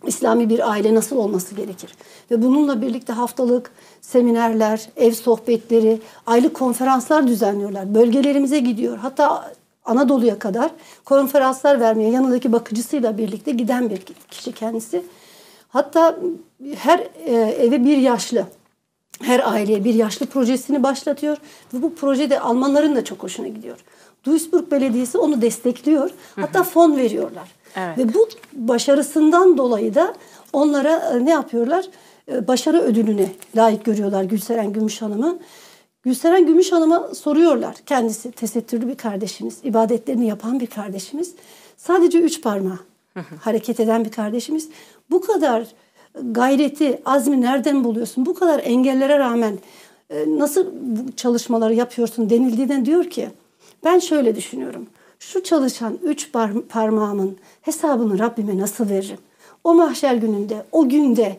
[0.08, 1.96] İslami bir aile nasıl olması gerekir?
[2.32, 7.96] Ve bununla birlikte haftalık seminerler, ev sohbetleri, aylık konferanslar düzenliyorlar.
[7.96, 8.98] Bölgelerimize gidiyor.
[8.98, 9.54] Hatta
[9.86, 10.72] Anadolu'ya kadar
[11.06, 15.04] konferanslar vermeye yanındaki bakıcısıyla birlikte giden bir kişi kendisi.
[15.70, 16.18] Hatta
[16.76, 18.46] her e, eve bir yaşlı,
[19.22, 21.38] her aileye bir yaşlı projesini başlatıyor.
[21.74, 23.78] Ve bu projede Almanların da çok hoşuna gidiyor.
[24.24, 26.10] Duisburg Belediyesi onu destekliyor.
[26.36, 27.52] Hatta fon veriyorlar.
[27.76, 27.98] Evet.
[27.98, 30.14] Ve bu başarısından dolayı da
[30.54, 31.86] onlara e, ne yapıyorlar?
[32.32, 35.40] E, Başarı ödülüne layık görüyorlar Gülseren Gümüş Hanım'ı.
[36.04, 37.76] Gülseren Gümüş Hanım'a soruyorlar.
[37.86, 41.34] Kendisi tesettürlü bir kardeşimiz, ibadetlerini yapan bir kardeşimiz.
[41.78, 42.80] Sadece üç parmağı
[43.42, 44.70] hareket eden bir kardeşimiz.
[45.12, 45.68] Bu kadar
[46.22, 48.26] gayreti, azmi nereden buluyorsun?
[48.26, 49.60] Bu kadar engellere rağmen
[50.10, 53.30] e, nasıl bu çalışmaları yapıyorsun denildiğinden diyor ki
[53.84, 54.88] ben şöyle düşünüyorum.
[55.20, 59.18] Şu çalışan üç par- parmağımın hesabını Rabbime nasıl veririm?
[59.64, 61.38] O mahşer gününde, o günde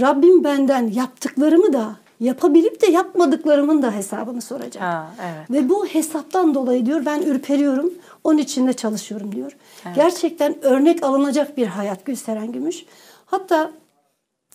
[0.00, 4.82] Rabbim benden yaptıklarımı da yapabilip de yapmadıklarımın da hesabını soracak.
[4.82, 5.50] Ha, evet.
[5.50, 7.92] Ve bu hesaptan dolayı diyor ben ürperiyorum.
[8.24, 9.56] Onun için de çalışıyorum diyor.
[9.94, 12.84] Gerçekten örnek alınacak bir hayat Gülseren Gümüş.
[13.26, 13.70] Hatta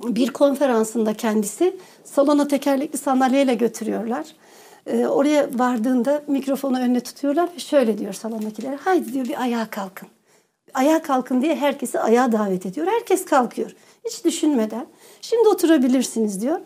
[0.03, 4.25] bir konferansında kendisi salona tekerlekli sandalyeyle götürüyorlar.
[4.87, 8.75] Ee, oraya vardığında mikrofonu önüne tutuyorlar ve şöyle diyor salondakilere.
[8.75, 10.07] Haydi diyor bir ayağa kalkın.
[10.73, 12.87] Ayağa kalkın diye herkesi ayağa davet ediyor.
[12.87, 13.75] Herkes kalkıyor.
[14.05, 14.85] Hiç düşünmeden.
[15.21, 16.59] Şimdi oturabilirsiniz diyor.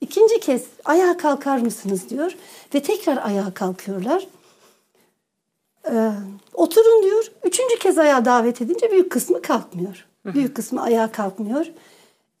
[0.00, 2.36] İkinci kez ayağa kalkar mısınız diyor.
[2.74, 4.26] Ve tekrar ayağa kalkıyorlar.
[5.90, 6.10] Ee,
[6.54, 7.32] oturun diyor.
[7.44, 10.06] Üçüncü kez ayağa davet edince büyük kısmı kalkmıyor.
[10.24, 11.66] Büyük kısmı ayağa kalkmıyor.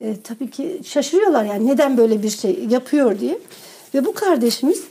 [0.00, 3.38] Ee, tabii ki şaşırıyorlar yani neden böyle bir şey yapıyor diye.
[3.94, 4.84] Ve bu kardeşimiz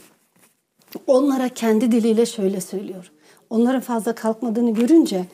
[1.07, 3.11] onlara kendi diliyle şöyle söylüyor.
[3.49, 5.25] Onların fazla kalkmadığını görünce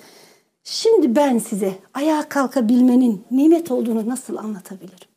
[0.72, 5.08] Şimdi ben size ayağa kalkabilmenin nimet olduğunu nasıl anlatabilirim?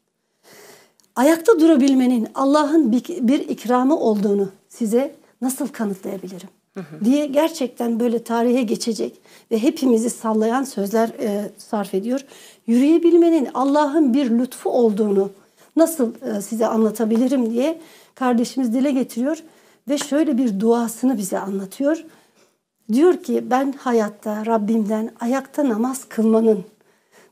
[1.16, 6.48] Ayakta durabilmenin Allah'ın bir, ikramı olduğunu size nasıl kanıtlayabilirim?
[7.04, 12.24] diye gerçekten böyle tarihe geçecek ve hepimizi sallayan sözler e, sarf ediyor.
[12.66, 15.30] Yürüyebilmenin Allah'ın bir lütfu olduğunu
[15.76, 17.80] nasıl e, size anlatabilirim diye
[18.14, 19.42] kardeşimiz dile getiriyor
[19.88, 22.04] ve şöyle bir duasını bize anlatıyor.
[22.92, 26.64] Diyor ki ben hayatta Rabbimden ayakta namaz kılmanın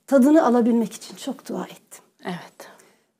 [0.06, 2.04] tadını alabilmek için çok dua ettim.
[2.24, 2.68] Evet.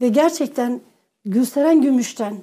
[0.01, 0.81] Ve gerçekten
[1.25, 2.37] Gülseren Gümüş'ten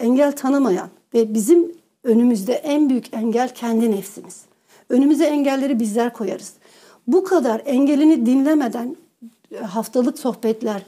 [0.00, 1.72] engel tanımayan ve bizim
[2.04, 4.42] önümüzde en büyük engel kendi nefsimiz.
[4.88, 6.52] Önümüze engelleri bizler koyarız.
[7.06, 8.96] Bu kadar engelini dinlemeden
[9.52, 10.82] e, haftalık sohbetler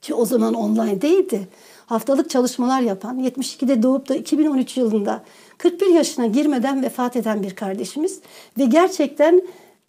[0.00, 1.48] ki o zaman online değildi.
[1.90, 5.22] Haftalık çalışmalar yapan 72'de doğup da 2013 yılında
[5.58, 8.20] 41 yaşına girmeden vefat eden bir kardeşimiz
[8.58, 9.42] ve gerçekten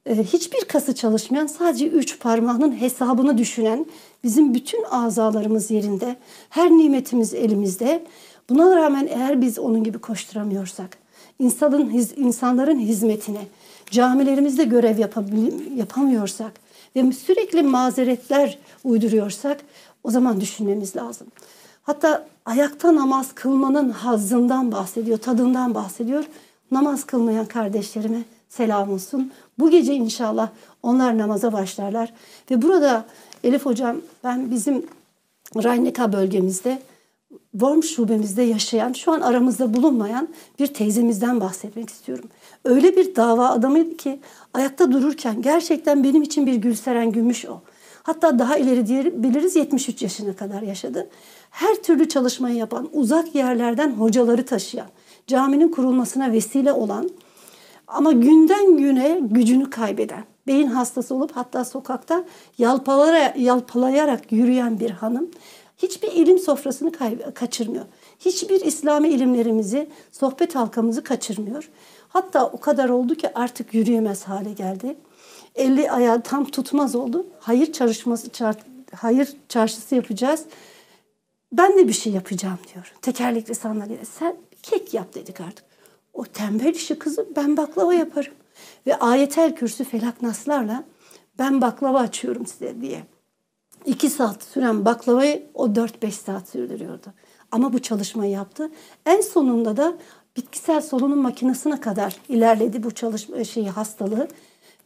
[0.06, 3.86] e, hiçbir kası çalışmayan sadece üç parmağının hesabını düşünen
[4.24, 6.16] bizim bütün azalarımız yerinde,
[6.50, 8.04] her nimetimiz elimizde.
[8.50, 10.98] Buna rağmen eğer biz onun gibi koşturamıyorsak,
[11.40, 13.42] insanın insanların hizmetine,
[13.92, 14.98] camilerimizde görev
[15.76, 16.52] yapamıyorsak
[16.96, 19.62] ve sürekli mazeretler uyduruyorsak
[20.04, 21.28] o zaman düşünmemiz lazım.
[21.84, 26.26] Hatta ayakta namaz kılmanın hazzından bahsediyor, tadından bahsediyor.
[26.72, 29.32] Namaz kılmayan kardeşlerime selam olsun.
[29.60, 30.50] Bu gece inşallah
[30.84, 32.14] onlar namaza başlarlar.
[32.52, 33.06] Ve burada
[33.44, 34.86] Elif Hocam ben bizim
[35.56, 36.82] Rhein-Neckar bölgemizde
[37.52, 40.28] Worm şubemizde yaşayan, şu an aramızda bulunmayan
[40.60, 42.30] bir teyzemizden bahsetmek istiyorum.
[42.66, 44.20] Öyle bir dava adamıydı ki
[44.54, 47.62] ayakta dururken gerçekten benim için bir Gülseren Gümüş o.
[48.04, 51.10] Hatta daha ileri diyebiliriz 73 yaşına kadar yaşadı.
[51.50, 54.88] Her türlü çalışmayı yapan, uzak yerlerden hocaları taşıyan,
[55.28, 57.10] caminin kurulmasına vesile olan
[57.88, 62.24] ama günden güne gücünü kaybeden, beyin hastası olup hatta sokakta
[62.58, 65.32] yalpalayarak, yalpalayarak yürüyen bir hanım
[65.78, 66.92] hiçbir ilim sofrasını
[67.34, 67.86] kaçırmıyor.
[68.20, 71.70] Hiçbir İslami ilimlerimizi, sohbet halkamızı kaçırmıyor.
[72.10, 74.96] Hatta o kadar oldu ki artık yürüyemez hale geldi.
[75.56, 77.26] Eli ayağı tam tutmaz oldu.
[77.40, 78.56] Hayır çalışması, çar,
[78.96, 80.46] hayır çarşısı yapacağız.
[81.52, 82.94] Ben de bir şey yapacağım diyor.
[83.02, 84.06] Tekerlekli sandalye.
[84.06, 85.66] Sen kek yap dedik artık.
[86.14, 88.34] O tembel işi kızım ben baklava yaparım.
[88.88, 90.84] Ve ayetel kürsü felak naslarla
[91.40, 93.04] ben baklava açıyorum size diye.
[93.86, 97.14] İki saat süren baklavayı o 4-5 saat sürdürüyordu.
[97.52, 98.72] Ama bu çalışmayı yaptı.
[99.06, 99.94] En sonunda da
[100.38, 104.28] bitkisel solunum makinesine kadar ilerledi bu çalışma şeyi hastalığı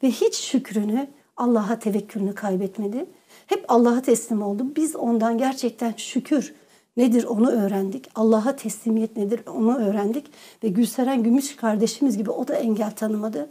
[0.05, 3.05] ve hiç şükrünü Allah'a tevekkülünü kaybetmedi.
[3.47, 4.65] Hep Allah'a teslim oldu.
[4.75, 6.53] Biz ondan gerçekten şükür
[6.97, 8.09] nedir onu öğrendik.
[8.15, 10.25] Allah'a teslimiyet nedir onu öğrendik.
[10.63, 13.49] Ve Gülseren Gümüş kardeşimiz gibi o da engel tanımadı.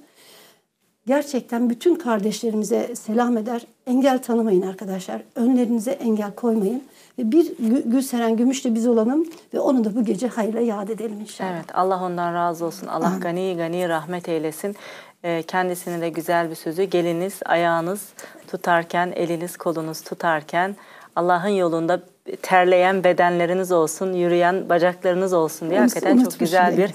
[1.07, 3.67] Gerçekten bütün kardeşlerimize selam eder.
[3.87, 5.23] Engel tanımayın arkadaşlar.
[5.35, 6.83] Önlerinize engel koymayın.
[7.19, 11.21] Ve bir Gülseren Gümüş de biz olalım ve onu da bu gece hayırla yad edelim
[11.21, 11.51] inşallah.
[11.51, 12.87] Evet Allah ondan razı olsun.
[12.87, 14.77] Allah gani gani rahmet eylesin.
[15.25, 18.13] Ee, kendisine de güzel bir sözü geliniz ayağınız
[18.47, 20.77] tutarken, eliniz kolunuz tutarken
[21.17, 22.03] Allah'ın yolunda
[22.43, 26.91] terleyen bedenleriniz olsun, yürüyen bacaklarınız olsun diye hakikaten çok güzel bir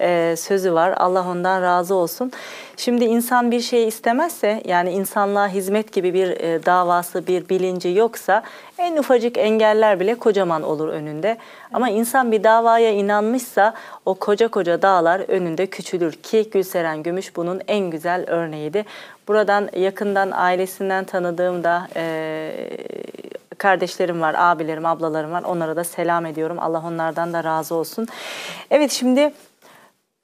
[0.00, 0.94] e, sözü var.
[0.96, 2.32] Allah ondan razı olsun.
[2.76, 8.42] Şimdi insan bir şey istemezse yani insanlığa hizmet gibi bir e, davası, bir bilinci yoksa
[8.78, 11.36] en ufacık engeller bile kocaman olur önünde.
[11.72, 13.74] Ama insan bir davaya inanmışsa
[14.06, 18.84] o koca koca dağlar önünde küçülür ki Gülseren Gümüş bunun en güzel örneğiydi.
[19.28, 22.52] Buradan yakından ailesinden tanıdığımda e,
[23.58, 25.42] kardeşlerim var, abilerim, ablalarım var.
[25.42, 26.56] Onlara da selam ediyorum.
[26.60, 28.06] Allah onlardan da razı olsun.
[28.70, 29.32] Evet şimdi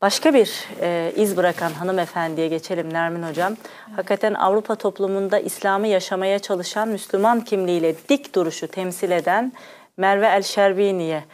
[0.03, 3.57] Başka bir e, iz bırakan hanımefendiye geçelim Nermin Hocam.
[3.97, 9.53] Hakikaten Avrupa toplumunda İslam'ı yaşamaya çalışan Müslüman kimliğiyle dik duruşu temsil eden
[9.97, 11.25] Merve El Şerbini'ye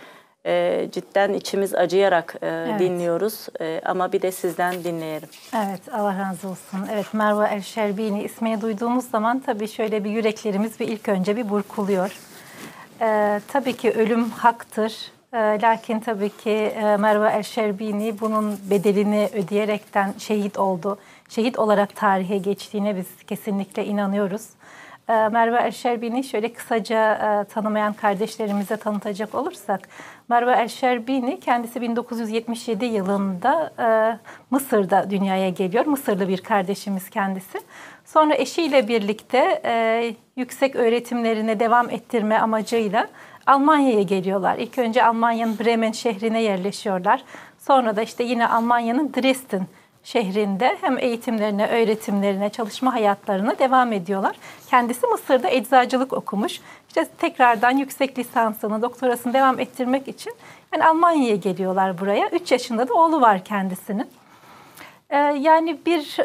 [0.46, 2.80] e, cidden içimiz acıyarak e, evet.
[2.80, 3.46] dinliyoruz.
[3.60, 5.28] E, ama bir de sizden dinleyelim.
[5.56, 6.80] Evet Allah razı olsun.
[6.92, 11.48] Evet Merve El Şerbini ismini duyduğumuz zaman tabii şöyle bir yüreklerimiz bir ilk önce bir
[11.48, 12.16] burkuluyor.
[13.00, 20.14] E, tabii ki ölüm haktır e, lakin tabii ki e, Merve El-Şerbini bunun bedelini ödeyerekten
[20.18, 20.98] şehit oldu.
[21.28, 24.42] Şehit olarak tarihe geçtiğine biz kesinlikle inanıyoruz.
[25.10, 29.88] E, Merve El-Şerbini şöyle kısaca e, tanımayan kardeşlerimize tanıtacak olursak,
[30.28, 33.86] Merve El-Şerbini kendisi 1977 yılında e,
[34.50, 35.86] Mısır'da dünyaya geliyor.
[35.86, 37.58] Mısırlı bir kardeşimiz kendisi.
[38.04, 43.08] Sonra eşiyle birlikte e, yüksek öğretimlerine devam ettirme amacıyla
[43.46, 44.58] Almanya'ya geliyorlar.
[44.58, 47.24] İlk önce Almanya'nın Bremen şehrine yerleşiyorlar.
[47.58, 49.66] Sonra da işte yine Almanya'nın Dresden
[50.04, 54.36] şehrinde hem eğitimlerine, öğretimlerine, çalışma hayatlarına devam ediyorlar.
[54.70, 56.60] Kendisi Mısır'da eczacılık okumuş.
[56.88, 60.32] İşte tekrardan yüksek lisansını, doktorasını devam ettirmek için
[60.72, 62.28] yani Almanya'ya geliyorlar buraya.
[62.28, 64.06] 3 yaşında da oğlu var kendisinin.
[65.10, 66.16] Ee, yani bir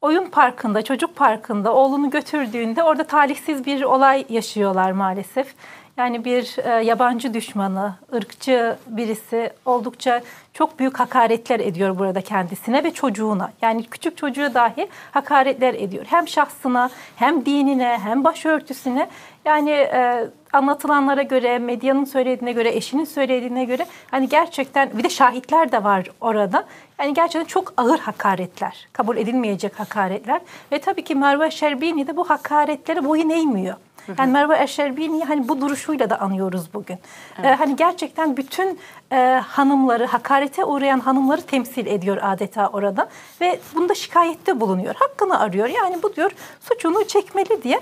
[0.00, 5.54] oyun parkında, çocuk parkında oğlunu götürdüğünde orada talihsiz bir olay yaşıyorlar maalesef.
[5.96, 10.22] Yani bir e, yabancı düşmanı, ırkçı birisi oldukça
[10.52, 13.52] çok büyük hakaretler ediyor burada kendisine ve çocuğuna.
[13.62, 16.04] Yani küçük çocuğu dahi hakaretler ediyor.
[16.08, 19.08] Hem şahsına, hem dinine, hem başörtüsüne.
[19.44, 25.72] Yani e, anlatılanlara göre, medyanın söylediğine göre, eşinin söylediğine göre hani gerçekten bir de şahitler
[25.72, 26.64] de var orada.
[26.98, 30.40] Yani gerçekten çok ağır hakaretler, kabul edilmeyecek hakaretler
[30.72, 33.76] ve tabii ki Merve Şerbini de bu hakaretlere boyun eğmiyor.
[34.18, 36.98] Yani Merve Eşerbini'yi hani bu duruşuyla da anıyoruz bugün.
[37.38, 37.46] Evet.
[37.46, 38.78] Ee, hani gerçekten bütün
[39.12, 43.08] e, hanımları, hakarete uğrayan hanımları temsil ediyor adeta orada.
[43.40, 44.94] Ve bunda şikayette bulunuyor.
[44.94, 45.68] Hakkını arıyor.
[45.68, 46.30] Yani bu diyor
[46.60, 47.80] suçunu çekmeli diye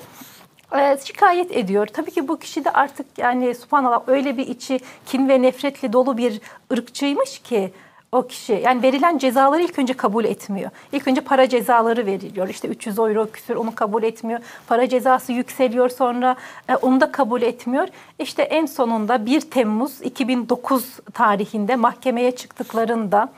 [0.78, 1.86] e, şikayet ediyor.
[1.86, 6.16] Tabii ki bu kişi de artık yani subhanallah öyle bir içi kin ve nefretle dolu
[6.16, 6.40] bir
[6.72, 7.72] ırkçıymış ki
[8.12, 10.70] o kişi yani verilen cezaları ilk önce kabul etmiyor.
[10.92, 12.48] İlk önce para cezaları veriliyor.
[12.48, 14.40] İşte 300 euro küsür onu kabul etmiyor.
[14.66, 16.36] Para cezası yükseliyor sonra
[16.68, 17.88] e, onu da kabul etmiyor.
[18.18, 23.28] İşte en sonunda 1 Temmuz 2009 tarihinde mahkemeye çıktıklarında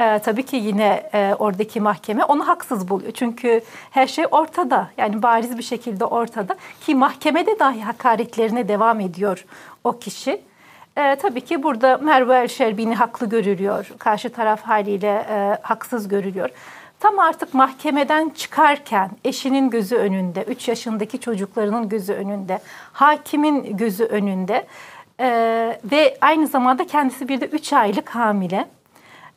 [0.00, 3.12] e, tabii ki yine e, oradaki mahkeme onu haksız buluyor.
[3.12, 4.90] Çünkü her şey ortada.
[4.98, 9.44] Yani bariz bir şekilde ortada ki mahkemede dahi hakaretlerine devam ediyor
[9.84, 10.40] o kişi.
[10.96, 13.92] E, tabii ki burada Merve El haklı görülüyor.
[13.98, 16.50] Karşı taraf haliyle e, haksız görülüyor.
[17.00, 22.58] Tam artık mahkemeden çıkarken eşinin gözü önünde, 3 yaşındaki çocuklarının gözü önünde,
[22.92, 24.66] hakimin gözü önünde
[25.20, 25.28] e,
[25.92, 28.68] ve aynı zamanda kendisi bir de 3 aylık hamile.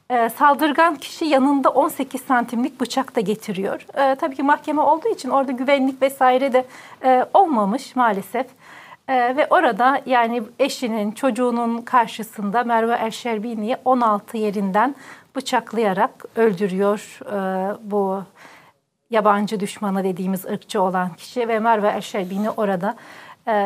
[0.09, 3.85] E, saldırgan kişi yanında 18 santimlik bıçak da getiriyor.
[3.93, 6.65] E, tabii ki mahkeme olduğu için orada güvenlik vesaire de
[7.03, 8.47] e, olmamış maalesef.
[9.09, 14.95] Ee, ve orada yani eşinin, çocuğunun karşısında Merve Elşerbini'yi 16 yerinden
[15.35, 18.23] bıçaklayarak öldürüyor e, bu
[19.09, 22.95] yabancı düşmanı dediğimiz ırkçı olan kişi ve Merve Elşerbini orada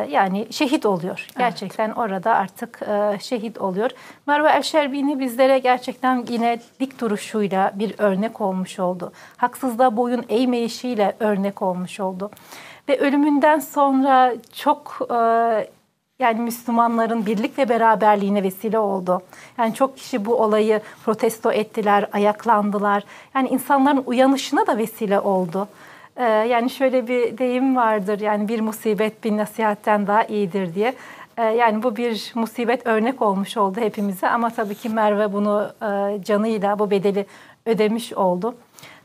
[0.09, 1.27] yani şehit oluyor.
[1.37, 1.97] Gerçekten evet.
[1.97, 3.89] orada artık e, şehit oluyor.
[4.27, 9.11] Merve Elşerbini bizlere gerçekten yine dik duruşuyla bir örnek olmuş oldu.
[9.37, 12.31] Haksızlığa boyun eğmeyişiyle örnek olmuş oldu.
[12.89, 15.15] Ve ölümünden sonra çok e,
[16.19, 19.21] yani Müslümanların birlik ve beraberliğine vesile oldu.
[19.57, 23.03] Yani çok kişi bu olayı protesto ettiler, ayaklandılar.
[23.35, 25.67] Yani insanların uyanışına da vesile oldu.
[26.17, 30.93] Ee, yani şöyle bir deyim vardır yani bir musibet bir nasihatten daha iyidir diye.
[31.37, 36.23] Ee, yani bu bir musibet örnek olmuş oldu hepimize ama tabii ki Merve bunu e,
[36.23, 37.25] canıyla bu bedeli
[37.65, 38.55] ödemiş oldu.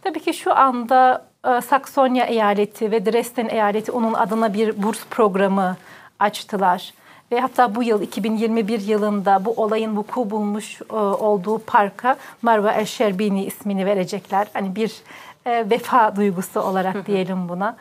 [0.02, 5.76] Tabii ki şu anda e, Saksonya eyaleti ve Dresden eyaleti onun adına bir burs programı
[6.18, 6.92] açtılar.
[7.32, 13.46] Ve hatta bu yıl 2021 yılında bu olayın vuku bulmuş e, olduğu parka Marva El
[13.46, 14.46] ismini verecekler.
[14.52, 14.92] Hani bir
[15.49, 17.76] e, vefa duygusu olarak diyelim buna.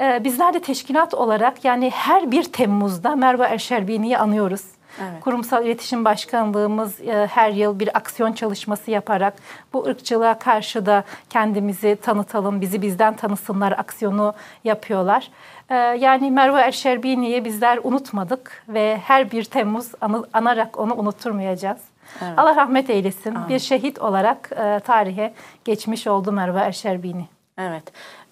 [0.00, 4.62] Bizler de teşkilat olarak yani her bir Temmuz'da Merve El Şerbini'yi anıyoruz.
[5.00, 5.20] Evet.
[5.20, 9.34] Kurumsal İletişim Başkanlığımız e, her yıl bir aksiyon çalışması yaparak
[9.72, 14.34] bu ırkçılığa karşı da kendimizi tanıtalım, bizi bizden tanısınlar aksiyonu
[14.64, 15.30] yapıyorlar.
[15.70, 19.92] E, yani Merve Erşerbini'yi bizler unutmadık ve her bir Temmuz
[20.32, 21.78] anarak onu unutturmayacağız.
[22.22, 22.38] Evet.
[22.38, 23.34] Allah rahmet eylesin.
[23.34, 23.48] Amin.
[23.48, 25.34] Bir şehit olarak e, tarihe
[25.64, 27.26] geçmiş oldu Merve Erşerbini.
[27.58, 27.82] Evet.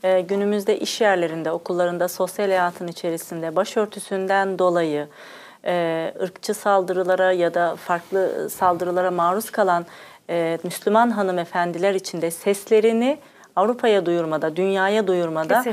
[0.03, 5.09] E, günümüzde iş yerlerinde, okullarında, sosyal hayatın içerisinde başörtüsünden dolayı
[5.67, 9.87] e, ırkçı saldırılara ya da farklı saldırılara maruz kalan
[10.31, 13.19] e, Müslüman hanımefendiler için de seslerini
[13.57, 15.65] Avrupa'ya duyurmada, dünyaya duyurmada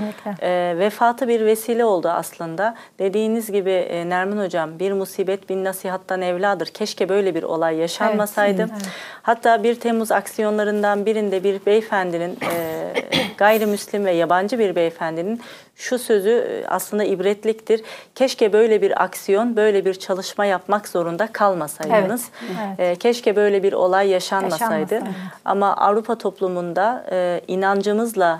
[0.41, 2.75] e, vefatı bir vesile oldu aslında.
[2.99, 6.67] Dediğiniz gibi e, Nermin Hocam bir musibet bin nasihattan evladır.
[6.67, 8.61] Keşke böyle bir olay yaşanmasaydı.
[8.61, 8.89] Evet, evet.
[9.21, 12.93] Hatta 1 Temmuz aksiyonlarından birinde bir beyefendinin e,
[13.37, 15.41] gayrimüslim ve yabancı bir beyefendinin
[15.75, 17.81] şu sözü e, aslında ibretliktir.
[18.15, 22.29] Keşke böyle bir aksiyon, böyle bir çalışma yapmak zorunda kalmasaydınız.
[22.45, 22.97] Evet, evet.
[22.97, 25.01] E, keşke böyle bir olay yaşanmasaydı.
[25.45, 28.39] Ama Avrupa toplumunda e, inancımızla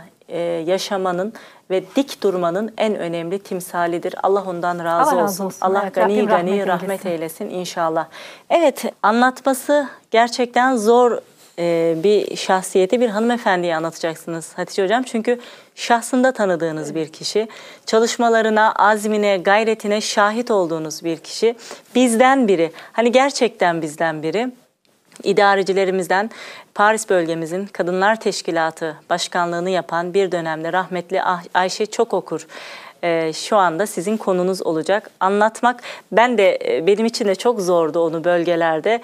[0.66, 1.34] yaşamanın
[1.70, 4.16] ve dik durmanın en önemli timsalidir.
[4.24, 5.24] Allah ondan razı Allah olsun.
[5.24, 5.66] Razı olsun.
[5.66, 8.08] Allah evet, gani Rabbim gani rahmet, rahmet eylesin inşallah.
[8.50, 11.18] Evet anlatması gerçekten zor
[11.60, 15.04] e, bir şahsiyeti bir hanımefendiye anlatacaksınız Hatice Hocam.
[15.04, 15.40] Çünkü
[15.76, 17.48] şahsında tanıdığınız bir kişi,
[17.86, 21.56] çalışmalarına, azmine, gayretine şahit olduğunuz bir kişi,
[21.96, 24.52] bizden biri, hani gerçekten bizden biri.
[25.24, 26.30] idarecilerimizden
[26.76, 32.48] Paris bölgemizin Kadınlar Teşkilatı başkanlığını yapan bir dönemde rahmetli Ah- Ayşe Çokokur
[33.04, 35.10] e, şu anda sizin konunuz olacak.
[35.20, 39.02] Anlatmak ben de e, benim için de çok zordu onu bölgelerde.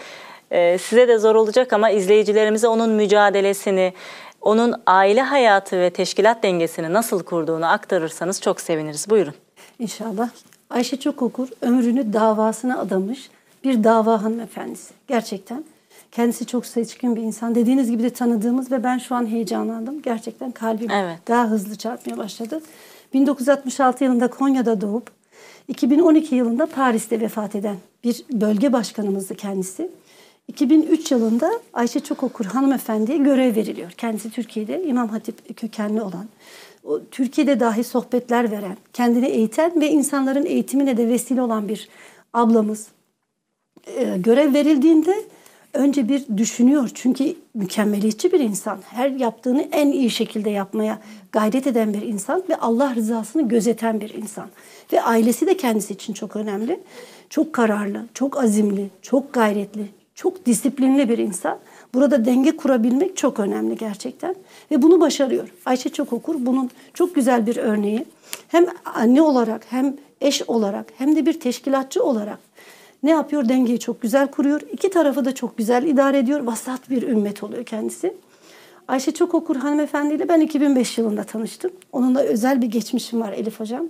[0.51, 3.93] E, size de zor olacak ama izleyicilerimize onun mücadelesini,
[4.41, 9.09] onun aile hayatı ve teşkilat dengesini nasıl kurduğunu aktarırsanız çok seviniriz.
[9.09, 9.33] Buyurun.
[9.79, 10.29] İnşallah.
[10.69, 13.29] Ayşe Çokokur ömrünü davasına adamış
[13.63, 14.93] bir dava hanımefendisi.
[15.07, 15.63] Gerçekten.
[16.11, 17.55] Kendisi çok seçkin bir insan.
[17.55, 20.01] Dediğiniz gibi de tanıdığımız ve ben şu an heyecanlandım.
[20.01, 21.17] Gerçekten kalbim Evet.
[21.27, 22.61] daha hızlı çarpmaya başladı.
[23.13, 25.11] 1966 yılında Konya'da doğup
[25.67, 29.91] 2012 yılında Paris'te vefat eden bir bölge başkanımızdı kendisi.
[30.49, 33.91] 2003 yılında Ayşe Çokokur hanımefendiye görev veriliyor.
[33.91, 36.25] Kendisi Türkiye'de İmam Hatip kökenli olan,
[36.83, 41.89] o Türkiye'de dahi sohbetler veren, kendini eğiten ve insanların eğitimine de vesile olan bir
[42.33, 42.87] ablamız.
[43.87, 45.15] Ee, görev verildiğinde
[45.73, 46.89] önce bir düşünüyor.
[46.93, 48.79] Çünkü mükemmeliyetçi bir insan.
[48.87, 50.99] Her yaptığını en iyi şekilde yapmaya
[51.31, 54.49] gayret eden bir insan ve Allah rızasını gözeten bir insan.
[54.93, 56.79] Ve ailesi de kendisi için çok önemli.
[57.29, 61.57] Çok kararlı, çok azimli, çok gayretli, çok disiplinli bir insan.
[61.93, 64.35] Burada denge kurabilmek çok önemli gerçekten.
[64.71, 65.49] Ve bunu başarıyor.
[65.65, 68.05] Ayşe Çokokur bunun çok güzel bir örneği.
[68.47, 72.39] Hem anne olarak hem eş olarak hem de bir teşkilatçı olarak
[73.03, 73.49] ne yapıyor?
[73.49, 74.61] Dengeyi çok güzel kuruyor.
[74.71, 76.39] İki tarafı da çok güzel idare ediyor.
[76.39, 78.13] Vasat bir ümmet oluyor kendisi.
[78.87, 81.71] Ayşe Çokokur hanımefendiyle ben 2005 yılında tanıştım.
[81.91, 83.87] Onunla özel bir geçmişim var Elif Hocam.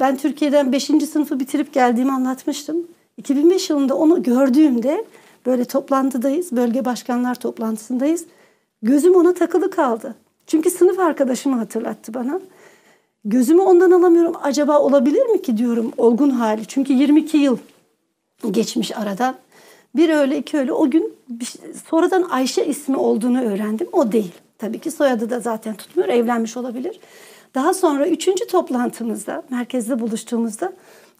[0.00, 0.84] Ben Türkiye'den 5.
[0.84, 2.86] sınıfı bitirip geldiğimi anlatmıştım.
[3.16, 5.04] 2005 yılında onu gördüğümde
[5.46, 8.24] böyle toplantıdayız, bölge başkanlar toplantısındayız.
[8.82, 10.14] Gözüm ona takılı kaldı.
[10.46, 12.40] Çünkü sınıf arkadaşımı hatırlattı bana.
[13.24, 14.34] Gözümü ondan alamıyorum.
[14.42, 16.66] Acaba olabilir mi ki diyorum olgun hali.
[16.66, 17.58] Çünkü 22 yıl
[18.50, 19.34] geçmiş aradan.
[19.96, 20.72] Bir öyle iki öyle.
[20.72, 21.14] O gün
[21.44, 23.88] şey- sonradan Ayşe ismi olduğunu öğrendim.
[23.92, 24.32] O değil.
[24.58, 26.08] Tabii ki soyadı da zaten tutmuyor.
[26.08, 27.00] Evlenmiş olabilir.
[27.54, 30.72] Daha sonra üçüncü toplantımızda, merkezde buluştuğumuzda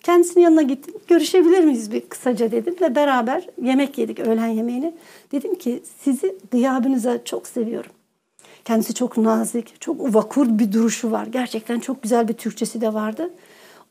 [0.03, 0.94] kendisinin yanına gittim.
[1.09, 4.94] Görüşebilir miyiz bir kısaca dedim ve beraber yemek yedik öğlen yemeğini.
[5.32, 7.90] Dedim ki sizi gıyabınıza çok seviyorum.
[8.64, 11.26] Kendisi çok nazik, çok vakur bir duruşu var.
[11.26, 13.30] Gerçekten çok güzel bir Türkçesi de vardı.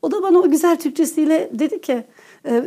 [0.01, 2.03] O da bana o güzel Türkçesiyle dedi ki
[2.45, 2.63] e,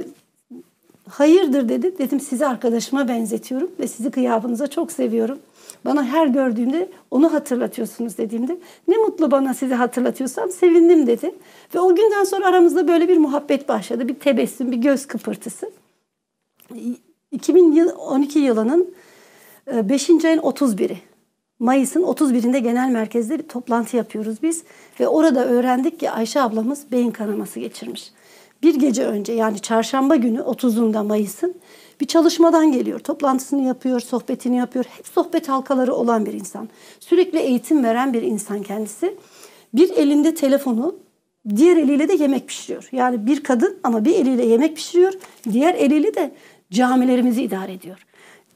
[1.09, 1.99] hayırdır dedi.
[1.99, 5.39] Dedim sizi arkadaşıma benzetiyorum ve sizi kıyabınıza çok seviyorum.
[5.85, 8.59] Bana her gördüğümde onu hatırlatıyorsunuz dediğimde
[8.89, 11.35] ne mutlu bana sizi hatırlatıyorsam sevindim dedi.
[11.75, 14.09] Ve o günden sonra aramızda böyle bir muhabbet başladı.
[14.09, 15.71] Bir tebessüm, bir göz kıpırtısı.
[17.33, 18.95] 2012 yılının
[19.67, 20.11] 5.
[20.25, 20.99] ayın 31'i.
[21.59, 24.65] Mayıs'ın 31'inde genel merkezde bir toplantı yapıyoruz biz.
[25.01, 28.13] Ve orada öğrendik ki Ayşe ablamız beyin kanaması geçirmiş.
[28.63, 31.55] Bir gece önce yani çarşamba günü 30'unda Mayıs'ın
[32.01, 32.99] bir çalışmadan geliyor.
[32.99, 34.85] Toplantısını yapıyor, sohbetini yapıyor.
[34.85, 36.69] Hep sohbet halkaları olan bir insan.
[37.01, 39.17] Sürekli eğitim veren bir insan kendisi.
[39.75, 40.97] Bir elinde telefonu,
[41.57, 42.89] diğer eliyle de yemek pişiriyor.
[42.93, 45.13] Yani bir kadın ama bir eliyle yemek pişiriyor,
[45.53, 46.35] diğer eliyle de
[46.71, 48.05] camilerimizi idare ediyor.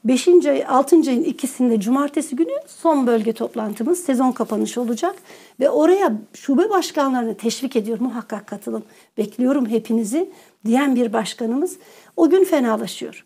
[0.03, 0.27] 5.
[0.27, 0.95] ay, 6.
[0.95, 5.15] ayın ikisinde cumartesi günü son bölge toplantımız sezon kapanışı olacak.
[5.59, 8.83] Ve oraya şube başkanlarını teşvik ediyor muhakkak katılın.
[9.17, 10.29] Bekliyorum hepinizi
[10.65, 11.77] diyen bir başkanımız
[12.17, 13.25] o gün fenalaşıyor.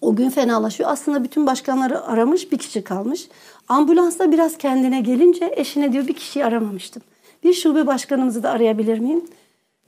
[0.00, 0.90] O gün fenalaşıyor.
[0.90, 3.28] Aslında bütün başkanları aramış bir kişi kalmış.
[3.68, 7.02] Ambulansla biraz kendine gelince eşine diyor bir kişiyi aramamıştım.
[7.44, 9.24] Bir şube başkanımızı da arayabilir miyim?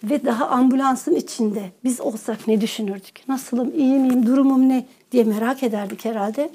[0.04, 3.28] Ve daha ambulansın içinde biz olsak ne düşünürdük?
[3.28, 6.50] Nasılım, iyi miyim, durumum ne diye merak ederdik herhalde.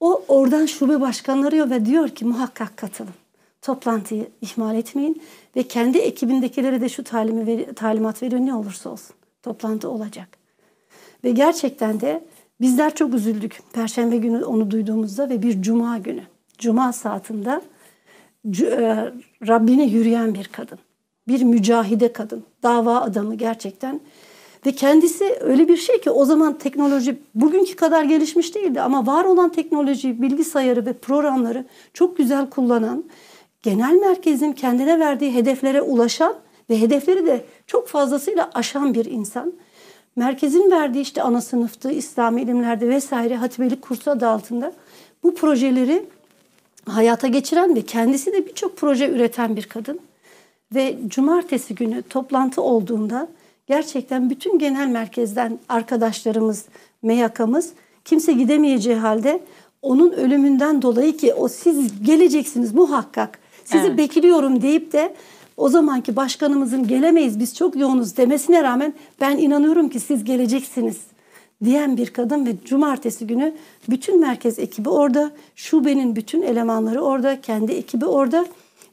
[0.00, 3.14] O oradan şube başkanları arıyor ve diyor ki muhakkak katılın.
[3.62, 5.22] Toplantıyı ihmal etmeyin
[5.56, 9.16] ve kendi ekibindekilere de şu talimi ver, talimat veriyor ne olursa olsun.
[9.42, 10.28] Toplantı olacak.
[11.24, 12.24] Ve gerçekten de
[12.60, 13.60] bizler çok üzüldük.
[13.72, 16.22] Perşembe günü onu duyduğumuzda ve bir cuma günü.
[16.58, 17.60] Cuma saatinde
[18.62, 19.10] e,
[19.48, 20.78] Rabbine yürüyen bir kadın.
[21.28, 22.44] Bir mücahide kadın.
[22.62, 24.00] Dava adamı gerçekten.
[24.66, 29.24] Ve kendisi öyle bir şey ki o zaman teknoloji bugünkü kadar gelişmiş değildi ama var
[29.24, 33.04] olan teknoloji, bilgisayarı ve programları çok güzel kullanan,
[33.62, 36.34] genel merkezin kendine verdiği hedeflere ulaşan
[36.70, 39.52] ve hedefleri de çok fazlasıyla aşan bir insan.
[40.16, 44.72] Merkezin verdiği işte ana sınıftı, İslami ilimlerde vesaire hatibelik kursu adı altında
[45.22, 46.06] bu projeleri
[46.86, 50.00] hayata geçiren ve kendisi de birçok proje üreten bir kadın.
[50.74, 53.28] Ve cumartesi günü toplantı olduğunda
[53.66, 56.64] gerçekten bütün genel merkezden arkadaşlarımız,
[57.02, 57.72] meyakamız
[58.04, 59.40] kimse gidemeyeceği halde
[59.82, 63.98] onun ölümünden dolayı ki o siz geleceksiniz muhakkak sizi evet.
[63.98, 65.14] bekliyorum deyip de
[65.56, 70.96] o zamanki başkanımızın gelemeyiz biz çok yoğunuz demesine rağmen ben inanıyorum ki siz geleceksiniz
[71.64, 73.54] diyen bir kadın ve cumartesi günü
[73.88, 78.46] bütün merkez ekibi orada, şubenin bütün elemanları orada, kendi ekibi orada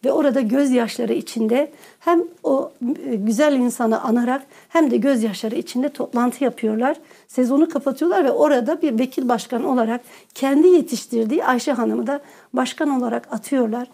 [0.05, 2.71] ve orada gözyaşları içinde hem o
[3.05, 6.97] e, güzel insanı anarak hem de gözyaşları içinde toplantı yapıyorlar.
[7.27, 10.01] Sezonu kapatıyorlar ve orada bir vekil başkan olarak
[10.33, 12.21] kendi yetiştirdiği Ayşe Hanım'ı da
[12.53, 13.87] başkan olarak atıyorlar.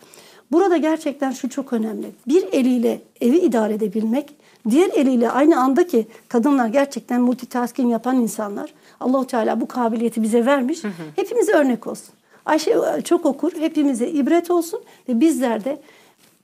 [0.53, 2.07] Burada gerçekten şu çok önemli.
[2.27, 4.35] Bir eliyle evi idare edebilmek,
[4.69, 8.73] diğer eliyle aynı anda ki kadınlar gerçekten multitasking yapan insanlar.
[8.99, 10.83] Allahu Teala bu kabiliyeti bize vermiş.
[10.83, 10.91] Hı hı.
[11.15, 12.13] Hepimize örnek olsun.
[12.45, 15.81] Ayşe e, çok okur, hepimize ibret olsun ve bizler de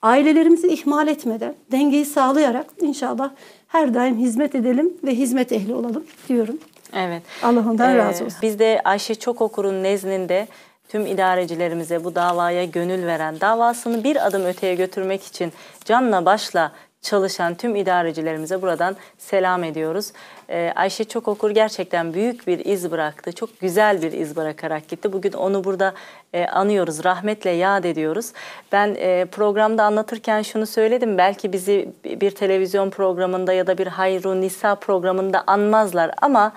[0.02, 3.32] ailelerimizi ihmal etmeden, dengeyi sağlayarak inşallah
[3.68, 6.58] her daim hizmet edelim ve hizmet ehli olalım diyorum.
[6.94, 7.24] Evet.
[7.44, 8.40] Allah ondan ee, razı olsun.
[8.42, 10.48] Biz de Ayşe Çok Okur'un nezdinde
[10.90, 15.54] tüm idarecilerimize bu davaya gönül veren, davasını bir adım öteye götürmek için
[15.86, 16.72] canla başla
[17.02, 20.12] çalışan tüm idarecilerimize buradan selam ediyoruz.
[20.50, 23.32] Ee, Ayşe Çokokur gerçekten büyük bir iz bıraktı.
[23.32, 25.14] Çok güzel bir iz bırakarak gitti.
[25.14, 25.94] Bugün onu burada
[26.34, 28.32] e, anıyoruz, rahmetle yad ediyoruz.
[28.72, 31.18] Ben e, programda anlatırken şunu söyledim.
[31.18, 36.54] Belki bizi bir televizyon programında ya da bir Hayrun Nisa programında anmazlar ama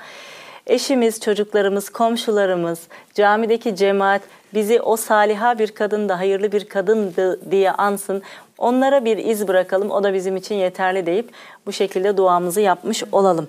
[0.67, 2.81] eşimiz, çocuklarımız, komşularımız,
[3.15, 4.23] camideki cemaat
[4.55, 8.23] bizi o saliha bir kadındı, hayırlı bir kadındı diye ansın.
[8.59, 9.91] Onlara bir iz bırakalım.
[9.91, 11.31] O da bizim için yeterli deyip
[11.67, 13.49] bu şekilde duamızı yapmış olalım.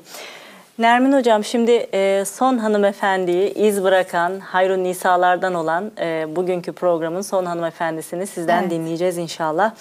[0.79, 7.45] Nermin Hocam şimdi e, son hanımefendiyi iz bırakan Hayrun Nisa'lardan olan e, bugünkü programın son
[7.45, 8.71] hanımefendisini sizden evet.
[8.71, 9.71] dinleyeceğiz inşallah.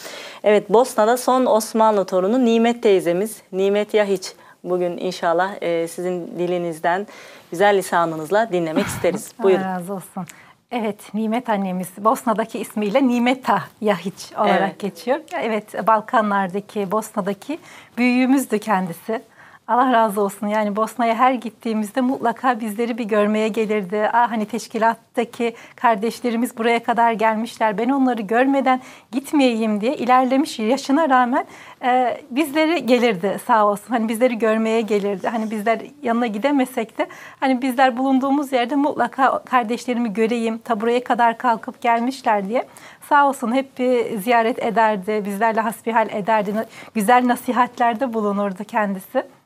[0.45, 4.33] Evet Bosna'da son Osmanlı torunu Nimet teyzemiz Nimet Yahiç
[4.65, 7.07] bugün inşallah e, sizin dilinizden
[7.51, 9.33] güzel lisanınızla dinlemek isteriz.
[9.43, 9.63] Buyurun.
[9.63, 10.27] Allah razı olsun.
[10.71, 14.79] Evet, Nimet annemiz Bosna'daki ismiyle Nimeta Yahiç olarak evet.
[14.79, 15.21] geçiyor.
[15.41, 17.59] Evet, Balkanlardaki, Bosna'daki
[17.99, 19.23] büyüğümüzdü kendisi.
[19.69, 20.47] Allah razı olsun.
[20.47, 24.11] Yani Bosna'ya her gittiğimizde mutlaka bizleri bir görmeye gelirdi.
[24.13, 27.79] Ah hani teşkilattaki kardeşlerimiz buraya kadar gelmişler.
[27.79, 28.81] Ben onları görmeden
[29.13, 31.45] gitmeyeyim diye ilerlemiş yaşına rağmen
[31.83, 33.89] e, bizleri gelirdi sağ olsun.
[33.89, 35.29] Hani bizleri görmeye gelirdi.
[35.29, 37.07] Hani bizler yanına gidemesek de
[37.41, 40.59] hani bizler bulunduğumuz yerde mutlaka kardeşlerimi göreyim.
[40.59, 42.67] Ta buraya kadar kalkıp gelmişler diye
[43.09, 45.23] sağ olsun hep bir ziyaret ederdi.
[45.25, 46.55] Bizlerle hasbihal ederdi.
[46.95, 49.42] Güzel nasihatlerde bulunurdu kendisi.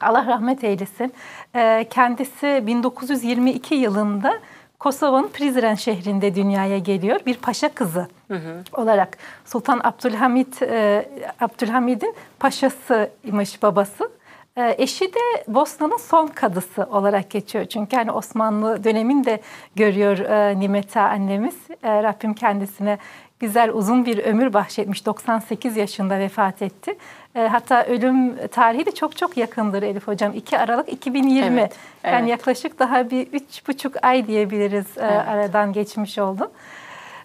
[0.00, 1.12] Allah rahmet eylesin.
[1.54, 4.38] Ee, kendisi 1922 yılında
[4.78, 7.20] Kosova'nın Prizren şehrinde dünyaya geliyor.
[7.26, 8.62] Bir paşa kızı hı hı.
[8.72, 11.08] olarak Sultan Abdülhamit e,
[11.40, 14.10] Abdülhamid'in paşasıymış babası.
[14.56, 17.64] E, eşi de Bosna'nın son kadısı olarak geçiyor.
[17.64, 19.40] Çünkü hani Osmanlı döneminde
[19.76, 21.56] görüyor e, Nimeta annemiz.
[21.82, 22.98] E, Rabbim kendisine
[23.40, 25.06] güzel uzun bir ömür bahşetmiş.
[25.06, 26.96] 98 yaşında vefat etti.
[27.34, 30.32] E, hatta ölüm tarihi de çok çok yakındır Elif Hocam.
[30.34, 31.60] 2 Aralık 2020.
[31.60, 32.30] Evet, yani evet.
[32.30, 35.28] yaklaşık daha bir üç buçuk ay diyebiliriz e, evet.
[35.28, 36.50] aradan geçmiş oldu.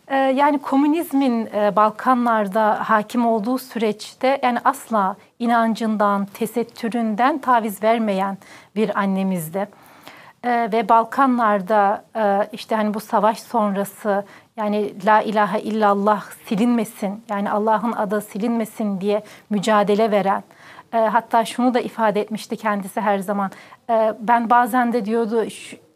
[0.07, 8.38] E, yani komünizmin e, Balkanlarda hakim olduğu süreçte yani asla inancından, tesettüründen taviz vermeyen
[8.76, 9.68] bir annemizdi.
[10.43, 14.26] Ee, ve Balkanlarda e, işte hani bu savaş sonrası
[14.62, 20.43] yani la ilahe illallah silinmesin yani Allah'ın adı silinmesin diye mücadele veren
[20.93, 23.51] e, hatta şunu da ifade etmişti kendisi her zaman
[23.89, 25.45] e, ben bazen de diyordu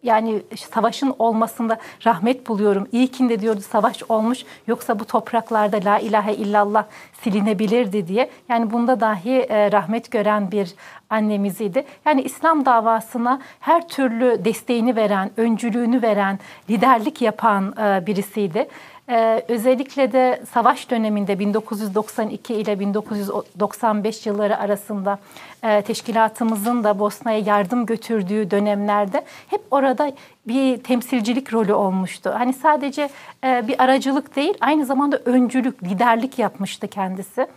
[0.06, 0.41] yani
[0.74, 2.88] savaşın olmasında rahmet buluyorum.
[2.91, 6.86] İyi ki de diyordu savaş olmuş yoksa bu topraklarda la ilahe illallah
[7.22, 8.30] silinebilirdi diye.
[8.49, 10.76] Yani bunda dahi e, rahmet gören bir
[11.10, 11.86] annemiziydi.
[12.06, 16.39] Yani İslam davasına her türlü desteğini veren, öncülüğünü veren,
[16.70, 18.68] liderlik yapan e, birisiydi.
[19.10, 25.20] Ee, özellikle de savaş döneminde 1992 ile 1995 yılları arasında
[25.64, 30.12] e, teşkilatımızın da Bosna'ya yardım götürdüğü dönemlerde hep orada
[30.47, 32.32] bir temsilcilik rolü olmuştu.
[32.38, 33.10] Hani sadece
[33.43, 37.47] e, bir aracılık değil, aynı zamanda öncülük, liderlik yapmıştı kendisi.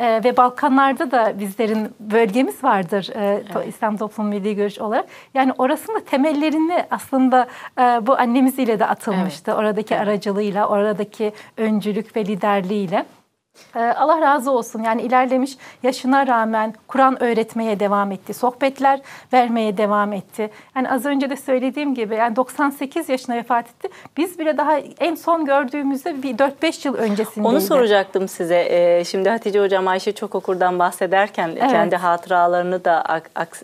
[0.00, 3.68] Ee, ve Balkanlarda da bizlerin bölgemiz vardır e, evet.
[3.68, 5.06] İslam Toplum Milli Görüş olarak.
[5.34, 7.46] Yani orasında temellerini aslında
[7.78, 9.50] e, bu annemiz ile de atılmıştı.
[9.50, 9.60] Evet.
[9.60, 13.06] Oradaki aracılığıyla, oradaki öncülük ve liderliğiyle.
[13.76, 18.34] Ee, Allah razı olsun yani ilerlemiş yaşına rağmen Kur'an öğretmeye devam etti.
[18.34, 19.00] Sohbetler
[19.32, 20.50] vermeye devam etti.
[20.76, 23.88] Yani az önce de söylediğim gibi yani 98 yaşına vefat etti.
[24.16, 27.48] Biz bile daha en son gördüğümüzde bir 4-5 yıl öncesindeydi.
[27.48, 28.66] Onu soracaktım size.
[28.70, 31.70] Ee, şimdi Hatice Hocam Ayşe Çokokur'dan bahsederken evet.
[31.70, 33.22] kendi hatıralarını da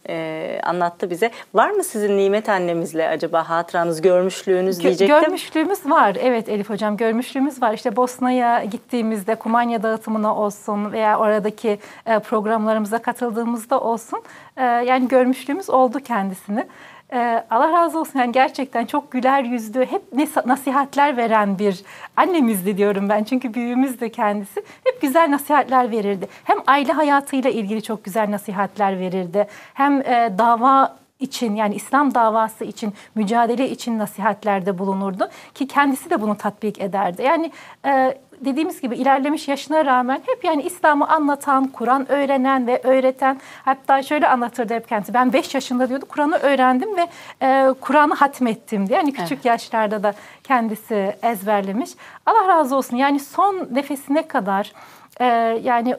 [0.08, 1.30] e, anlattı bize.
[1.54, 5.20] Var mı sizin Nimet annemizle acaba hatıranız, görmüşlüğünüz diyecektim.
[5.20, 6.16] Görmüşlüğümüz var.
[6.20, 7.72] Evet Elif Hocam görmüşlüğümüz var.
[7.74, 9.34] İşte Bosna'ya gittiğimizde
[9.82, 14.22] Dağıtımına olsun veya oradaki e, programlarımıza katıldığımızda olsun
[14.56, 16.66] e, yani görmüşlüğümüz oldu kendisini.
[17.12, 20.02] Ee, Allah razı olsun yani gerçekten çok güler yüzlü, hep
[20.46, 21.82] nasihatler veren bir
[22.16, 23.24] annemizdi diyorum ben.
[23.24, 24.62] Çünkü büyüğümüz kendisi.
[24.84, 26.28] Hep güzel nasihatler verirdi.
[26.44, 29.46] Hem aile hayatıyla ilgili çok güzel nasihatler verirdi.
[29.74, 36.22] Hem e, dava için yani İslam davası için mücadele için nasihatlerde bulunurdu ki kendisi de
[36.22, 37.22] bunu tatbik ederdi.
[37.22, 37.52] Yani
[37.86, 44.02] e, dediğimiz gibi ilerlemiş yaşına rağmen hep yani İslam'ı anlatan, Kur'an öğrenen ve öğreten hatta
[44.02, 45.14] şöyle anlatırdı hep kendisi.
[45.14, 47.06] Ben 5 yaşında diyordu Kur'an'ı öğrendim ve
[47.42, 48.98] e, Kur'an'ı hatmettim diye.
[48.98, 49.44] Yani küçük evet.
[49.44, 50.14] yaşlarda da
[50.44, 51.90] kendisi ezberlemiş.
[52.26, 54.72] Allah razı olsun yani son nefesine kadar
[55.20, 55.26] e,
[55.62, 55.96] yani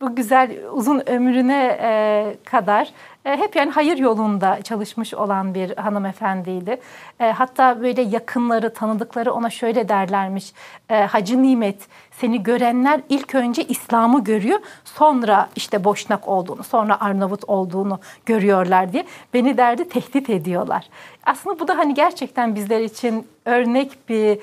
[0.00, 2.92] bu güzel uzun ömrüne e, kadar
[3.24, 6.80] hep yani hayır yolunda çalışmış olan bir hanımefendiydi.
[7.20, 10.52] E, hatta böyle yakınları, tanıdıkları ona şöyle derlermiş.
[10.90, 14.58] E, Hacı Nimet seni görenler ilk önce İslam'ı görüyor.
[14.84, 19.04] Sonra işte Boşnak olduğunu, sonra Arnavut olduğunu görüyorlar diye.
[19.34, 20.88] Beni derdi tehdit ediyorlar.
[21.26, 24.38] Aslında bu da hani gerçekten bizler için örnek bir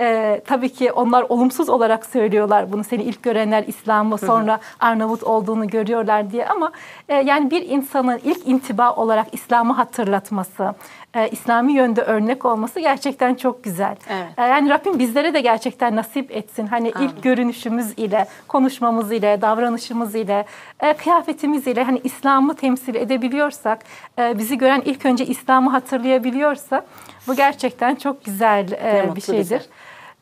[0.00, 2.84] ee, tabii ki onlar olumsuz olarak söylüyorlar bunu.
[2.84, 6.72] Seni ilk görenler İslam'ı sonra Arnavut olduğunu görüyorlar diye ama
[7.08, 10.74] e, yani bir insanın ilk intiba olarak İslam'ı hatırlatması,
[11.14, 13.96] e, İslami yönde örnek olması gerçekten çok güzel.
[14.10, 14.38] Evet.
[14.38, 16.66] E, yani Rabbim bizlere de gerçekten nasip etsin.
[16.66, 17.08] Hani Amin.
[17.08, 20.44] ilk görünüşümüz ile, konuşmamız ile, davranışımız ile,
[20.80, 23.78] e, kıyafetimiz ile hani İslam'ı temsil edebiliyorsak,
[24.18, 26.84] e, bizi gören ilk önce İslam'ı hatırlayabiliyorsa
[27.26, 29.40] bu gerçekten çok güzel e, bir şeydir.
[29.40, 29.60] Bize.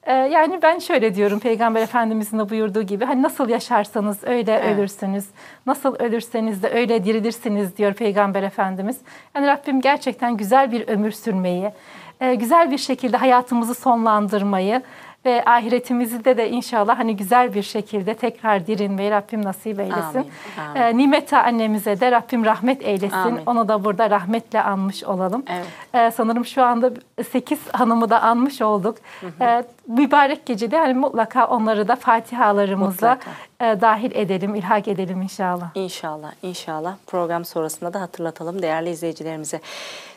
[0.06, 4.78] Ee, yani ben şöyle diyorum Peygamber Efendimizin de buyurduğu gibi hani nasıl yaşarsanız öyle evet.
[4.78, 5.24] ölürsünüz.
[5.66, 8.98] Nasıl ölürseniz de öyle dirilirsiniz diyor Peygamber Efendimiz.
[9.34, 11.72] Yani Rabbim gerçekten güzel bir ömür sürmeyi,
[12.20, 14.82] e, güzel bir şekilde hayatımızı sonlandırmayı
[15.24, 20.18] ve ahiretimizde de inşallah hani güzel bir şekilde tekrar dirilmeyi Rabbim nasip eylesin.
[20.18, 20.30] Amin.
[20.58, 20.80] Amin.
[20.82, 23.16] E, Nimete annemize de Rabbim rahmet eylesin.
[23.16, 23.42] Amin.
[23.46, 25.44] Onu da burada rahmetle anmış olalım.
[25.48, 25.66] Evet.
[25.94, 26.90] E, sanırım şu anda
[27.24, 28.96] 8 hanımı da anmış olduk.
[29.20, 29.44] Hı hı.
[29.44, 33.18] E, mübarek gecede hani mutlaka onları da fatihalarımızla
[33.60, 35.70] e, dahil edelim, ilhak edelim inşallah.
[35.74, 36.96] İnşallah, inşallah.
[37.06, 39.60] Program sonrasında da hatırlatalım değerli izleyicilerimize.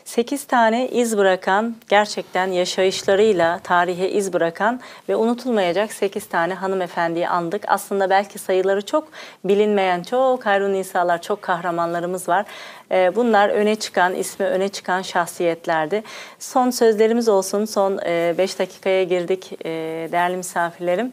[0.04, 7.64] 8 tane iz bırakan, gerçekten yaşayışlarıyla tarihe iz bırakan ve unutulmayacak 8 tane hanımefendiyi andık.
[7.68, 9.08] Aslında belki sayıları çok
[9.44, 12.46] bilinmeyen çok Hayrun İsa'lar, çok kahramanlarımız var.
[12.90, 16.02] Ee, bunlar öne çıkan, ismi öne çıkan şahsiyetlerdi.
[16.38, 19.68] Son sözlerimiz olsun, son 5 e, dakikaya girdik e,
[20.12, 21.12] değerli misafirlerim.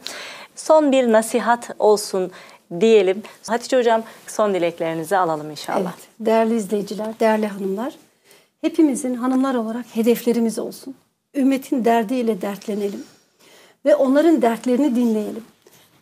[0.56, 2.30] Son bir nasihat olsun
[2.80, 3.22] diyelim.
[3.46, 5.80] Hatice Hocam son dileklerinizi alalım inşallah.
[5.80, 7.94] Evet, değerli izleyiciler, değerli hanımlar.
[8.60, 10.94] Hepimizin hanımlar olarak hedeflerimiz olsun.
[11.34, 13.04] Ümmetin derdiyle dertlenelim
[13.84, 15.44] ve onların dertlerini dinleyelim.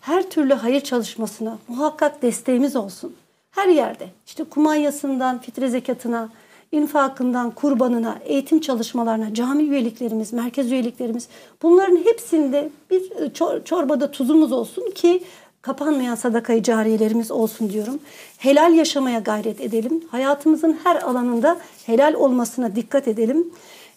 [0.00, 3.16] Her türlü hayır çalışmasına muhakkak desteğimiz olsun.
[3.50, 6.28] Her yerde işte kumanyasından fitre zekatına,
[6.72, 11.28] infakından kurbanına, eğitim çalışmalarına, cami üyeliklerimiz, merkez üyeliklerimiz
[11.62, 13.32] bunların hepsinde bir e,
[13.64, 15.22] çorbada tuzumuz olsun ki
[15.62, 17.98] kapanmayan sadakayı cariyelerimiz olsun diyorum.
[18.38, 20.04] Helal yaşamaya gayret edelim.
[20.10, 23.52] Hayatımızın her alanında helal olmasına dikkat edelim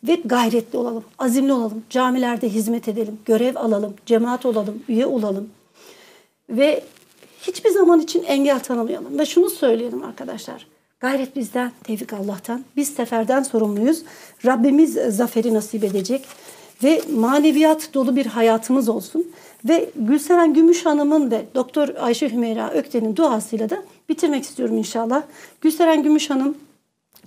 [0.07, 1.83] ve gayretli olalım, azimli olalım.
[1.89, 5.49] Camilerde hizmet edelim, görev alalım, cemaat olalım, üye olalım.
[6.49, 6.83] Ve
[7.47, 9.19] hiçbir zaman için engel tanımayalım.
[9.19, 10.67] Ve şunu söyleyelim arkadaşlar.
[10.99, 12.63] Gayret bizden, tevfik Allah'tan.
[12.75, 14.03] Biz seferden sorumluyuz.
[14.45, 16.25] Rabbimiz zaferi nasip edecek.
[16.83, 19.31] Ve maneviyat dolu bir hayatımız olsun.
[19.65, 25.23] Ve Gülseren Gümüş Hanım'ın ve Doktor Ayşe Hümeyra Ökten'in duasıyla da bitirmek istiyorum inşallah.
[25.61, 26.57] Gülseren Gümüş Hanım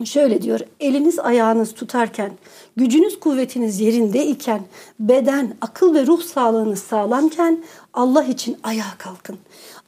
[0.04, 0.60] şöyle diyor.
[0.80, 2.32] Eliniz ayağınız tutarken,
[2.76, 4.62] gücünüz kuvvetiniz yerinde iken,
[5.00, 9.38] beden, akıl ve ruh sağlığınız sağlamken Allah için ayağa kalkın.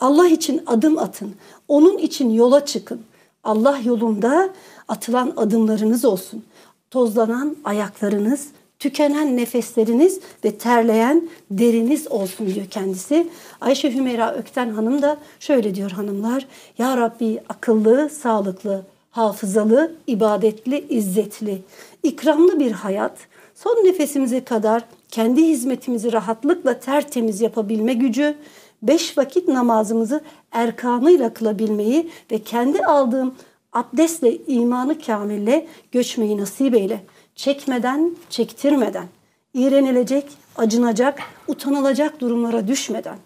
[0.01, 1.35] Allah için adım atın.
[1.69, 3.01] Onun için yola çıkın.
[3.45, 4.49] Allah yolunda
[4.89, 6.45] atılan adımlarınız olsun.
[6.91, 8.49] Tozlanan ayaklarınız,
[8.79, 13.29] tükenen nefesleriniz ve terleyen deriniz olsun diyor kendisi.
[13.61, 16.47] Ayşe Hümeyra Ökten Hanım da şöyle diyor hanımlar.
[16.79, 21.63] Ya Rabbi akıllı, sağlıklı, hafızalı, ibadetli, izzetli,
[22.03, 23.19] ikramlı bir hayat,
[23.55, 28.35] son nefesimize kadar kendi hizmetimizi rahatlıkla tertemiz yapabilme gücü,
[28.83, 30.21] beş vakit namazımızı
[30.53, 33.35] erkanıyla kılabilmeyi ve kendi aldığım
[33.73, 37.01] abdestle, imanı kamille göçmeyi nasip eyle.
[37.35, 39.07] Çekmeden, çektirmeden,
[39.55, 40.25] iğrenilecek,
[40.57, 43.19] acınacak, utanılacak durumlara düşmeden,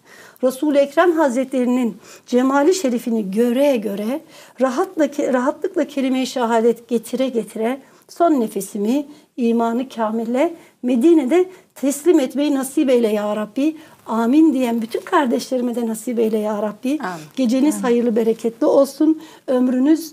[0.43, 4.21] Resul-i Ekrem Hazretlerinin cemali şerifini göre göre
[4.61, 9.05] rahatlıkla, rahatlıkla kelime-i şehadet getire getire son nefesimi
[9.37, 13.77] imanı kamille Medine'de teslim etmeyi nasip eyle ya Rabbi.
[14.05, 16.99] Amin diyen bütün kardeşlerime de nasip eyle ya Rabbi.
[17.01, 17.25] Amin.
[17.35, 17.83] Geceniz Amin.
[17.83, 19.21] hayırlı bereketli olsun.
[19.47, 20.11] Ömrünüz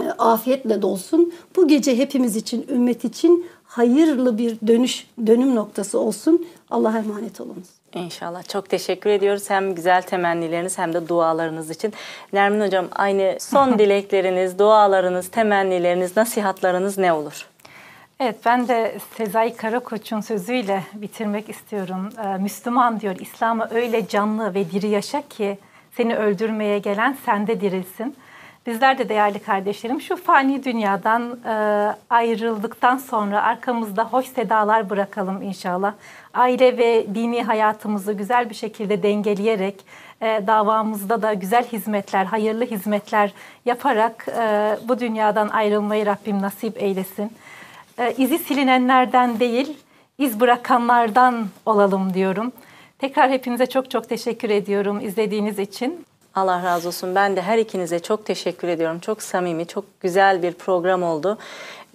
[0.00, 1.32] e, afiyetle dolsun.
[1.56, 6.46] Bu gece hepimiz için, ümmet için hayırlı bir dönüş, dönüm noktası olsun.
[6.70, 7.81] Allah'a emanet olunuz.
[7.94, 8.48] İnşallah.
[8.48, 11.92] Çok teşekkür ediyoruz hem güzel temennileriniz hem de dualarınız için.
[12.32, 17.46] Nermin Hocam aynı son dilekleriniz, dualarınız, temennileriniz, nasihatlarınız ne olur?
[18.20, 22.08] Evet ben de Sezai Karakoç'un sözüyle bitirmek istiyorum.
[22.24, 25.58] Ee, Müslüman diyor İslam'ı öyle canlı ve diri yaşa ki
[25.96, 28.16] seni öldürmeye gelen sende dirilsin.
[28.66, 31.52] Bizler de değerli kardeşlerim şu fani dünyadan e,
[32.10, 35.94] ayrıldıktan sonra arkamızda hoş sedalar bırakalım inşallah.
[36.34, 39.84] Aile ve dini hayatımızı güzel bir şekilde dengeleyerek
[40.20, 43.32] e, davamızda da güzel hizmetler, hayırlı hizmetler
[43.64, 47.32] yaparak e, bu dünyadan ayrılmayı Rabbim nasip eylesin.
[47.98, 49.78] E, izi silinenlerden değil,
[50.18, 52.52] iz bırakanlardan olalım diyorum.
[52.98, 56.04] Tekrar hepinize çok çok teşekkür ediyorum izlediğiniz için.
[56.34, 57.14] Allah razı olsun.
[57.14, 58.98] Ben de her ikinize çok teşekkür ediyorum.
[58.98, 61.38] Çok samimi, çok güzel bir program oldu.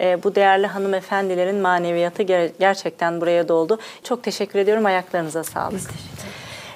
[0.00, 3.78] Ee, bu değerli hanımefendilerin maneviyatı ger- gerçekten buraya doldu.
[4.02, 4.86] Çok teşekkür ediyorum.
[4.86, 5.80] Ayaklarınıza sağlık.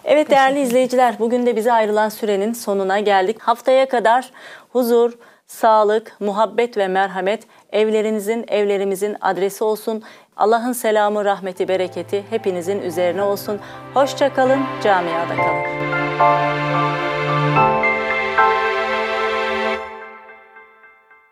[0.05, 3.43] Evet değerli izleyiciler, bugün de bize ayrılan sürenin sonuna geldik.
[3.43, 4.31] Haftaya kadar
[4.73, 5.13] huzur,
[5.47, 7.43] sağlık, muhabbet ve merhamet
[7.73, 10.03] evlerinizin, evlerimizin adresi olsun.
[10.37, 13.61] Allah'ın selamı, rahmeti, bereketi hepinizin üzerine olsun.
[13.95, 17.22] Hoşça kalın, camiada kalın.
[17.55, 17.82] thank you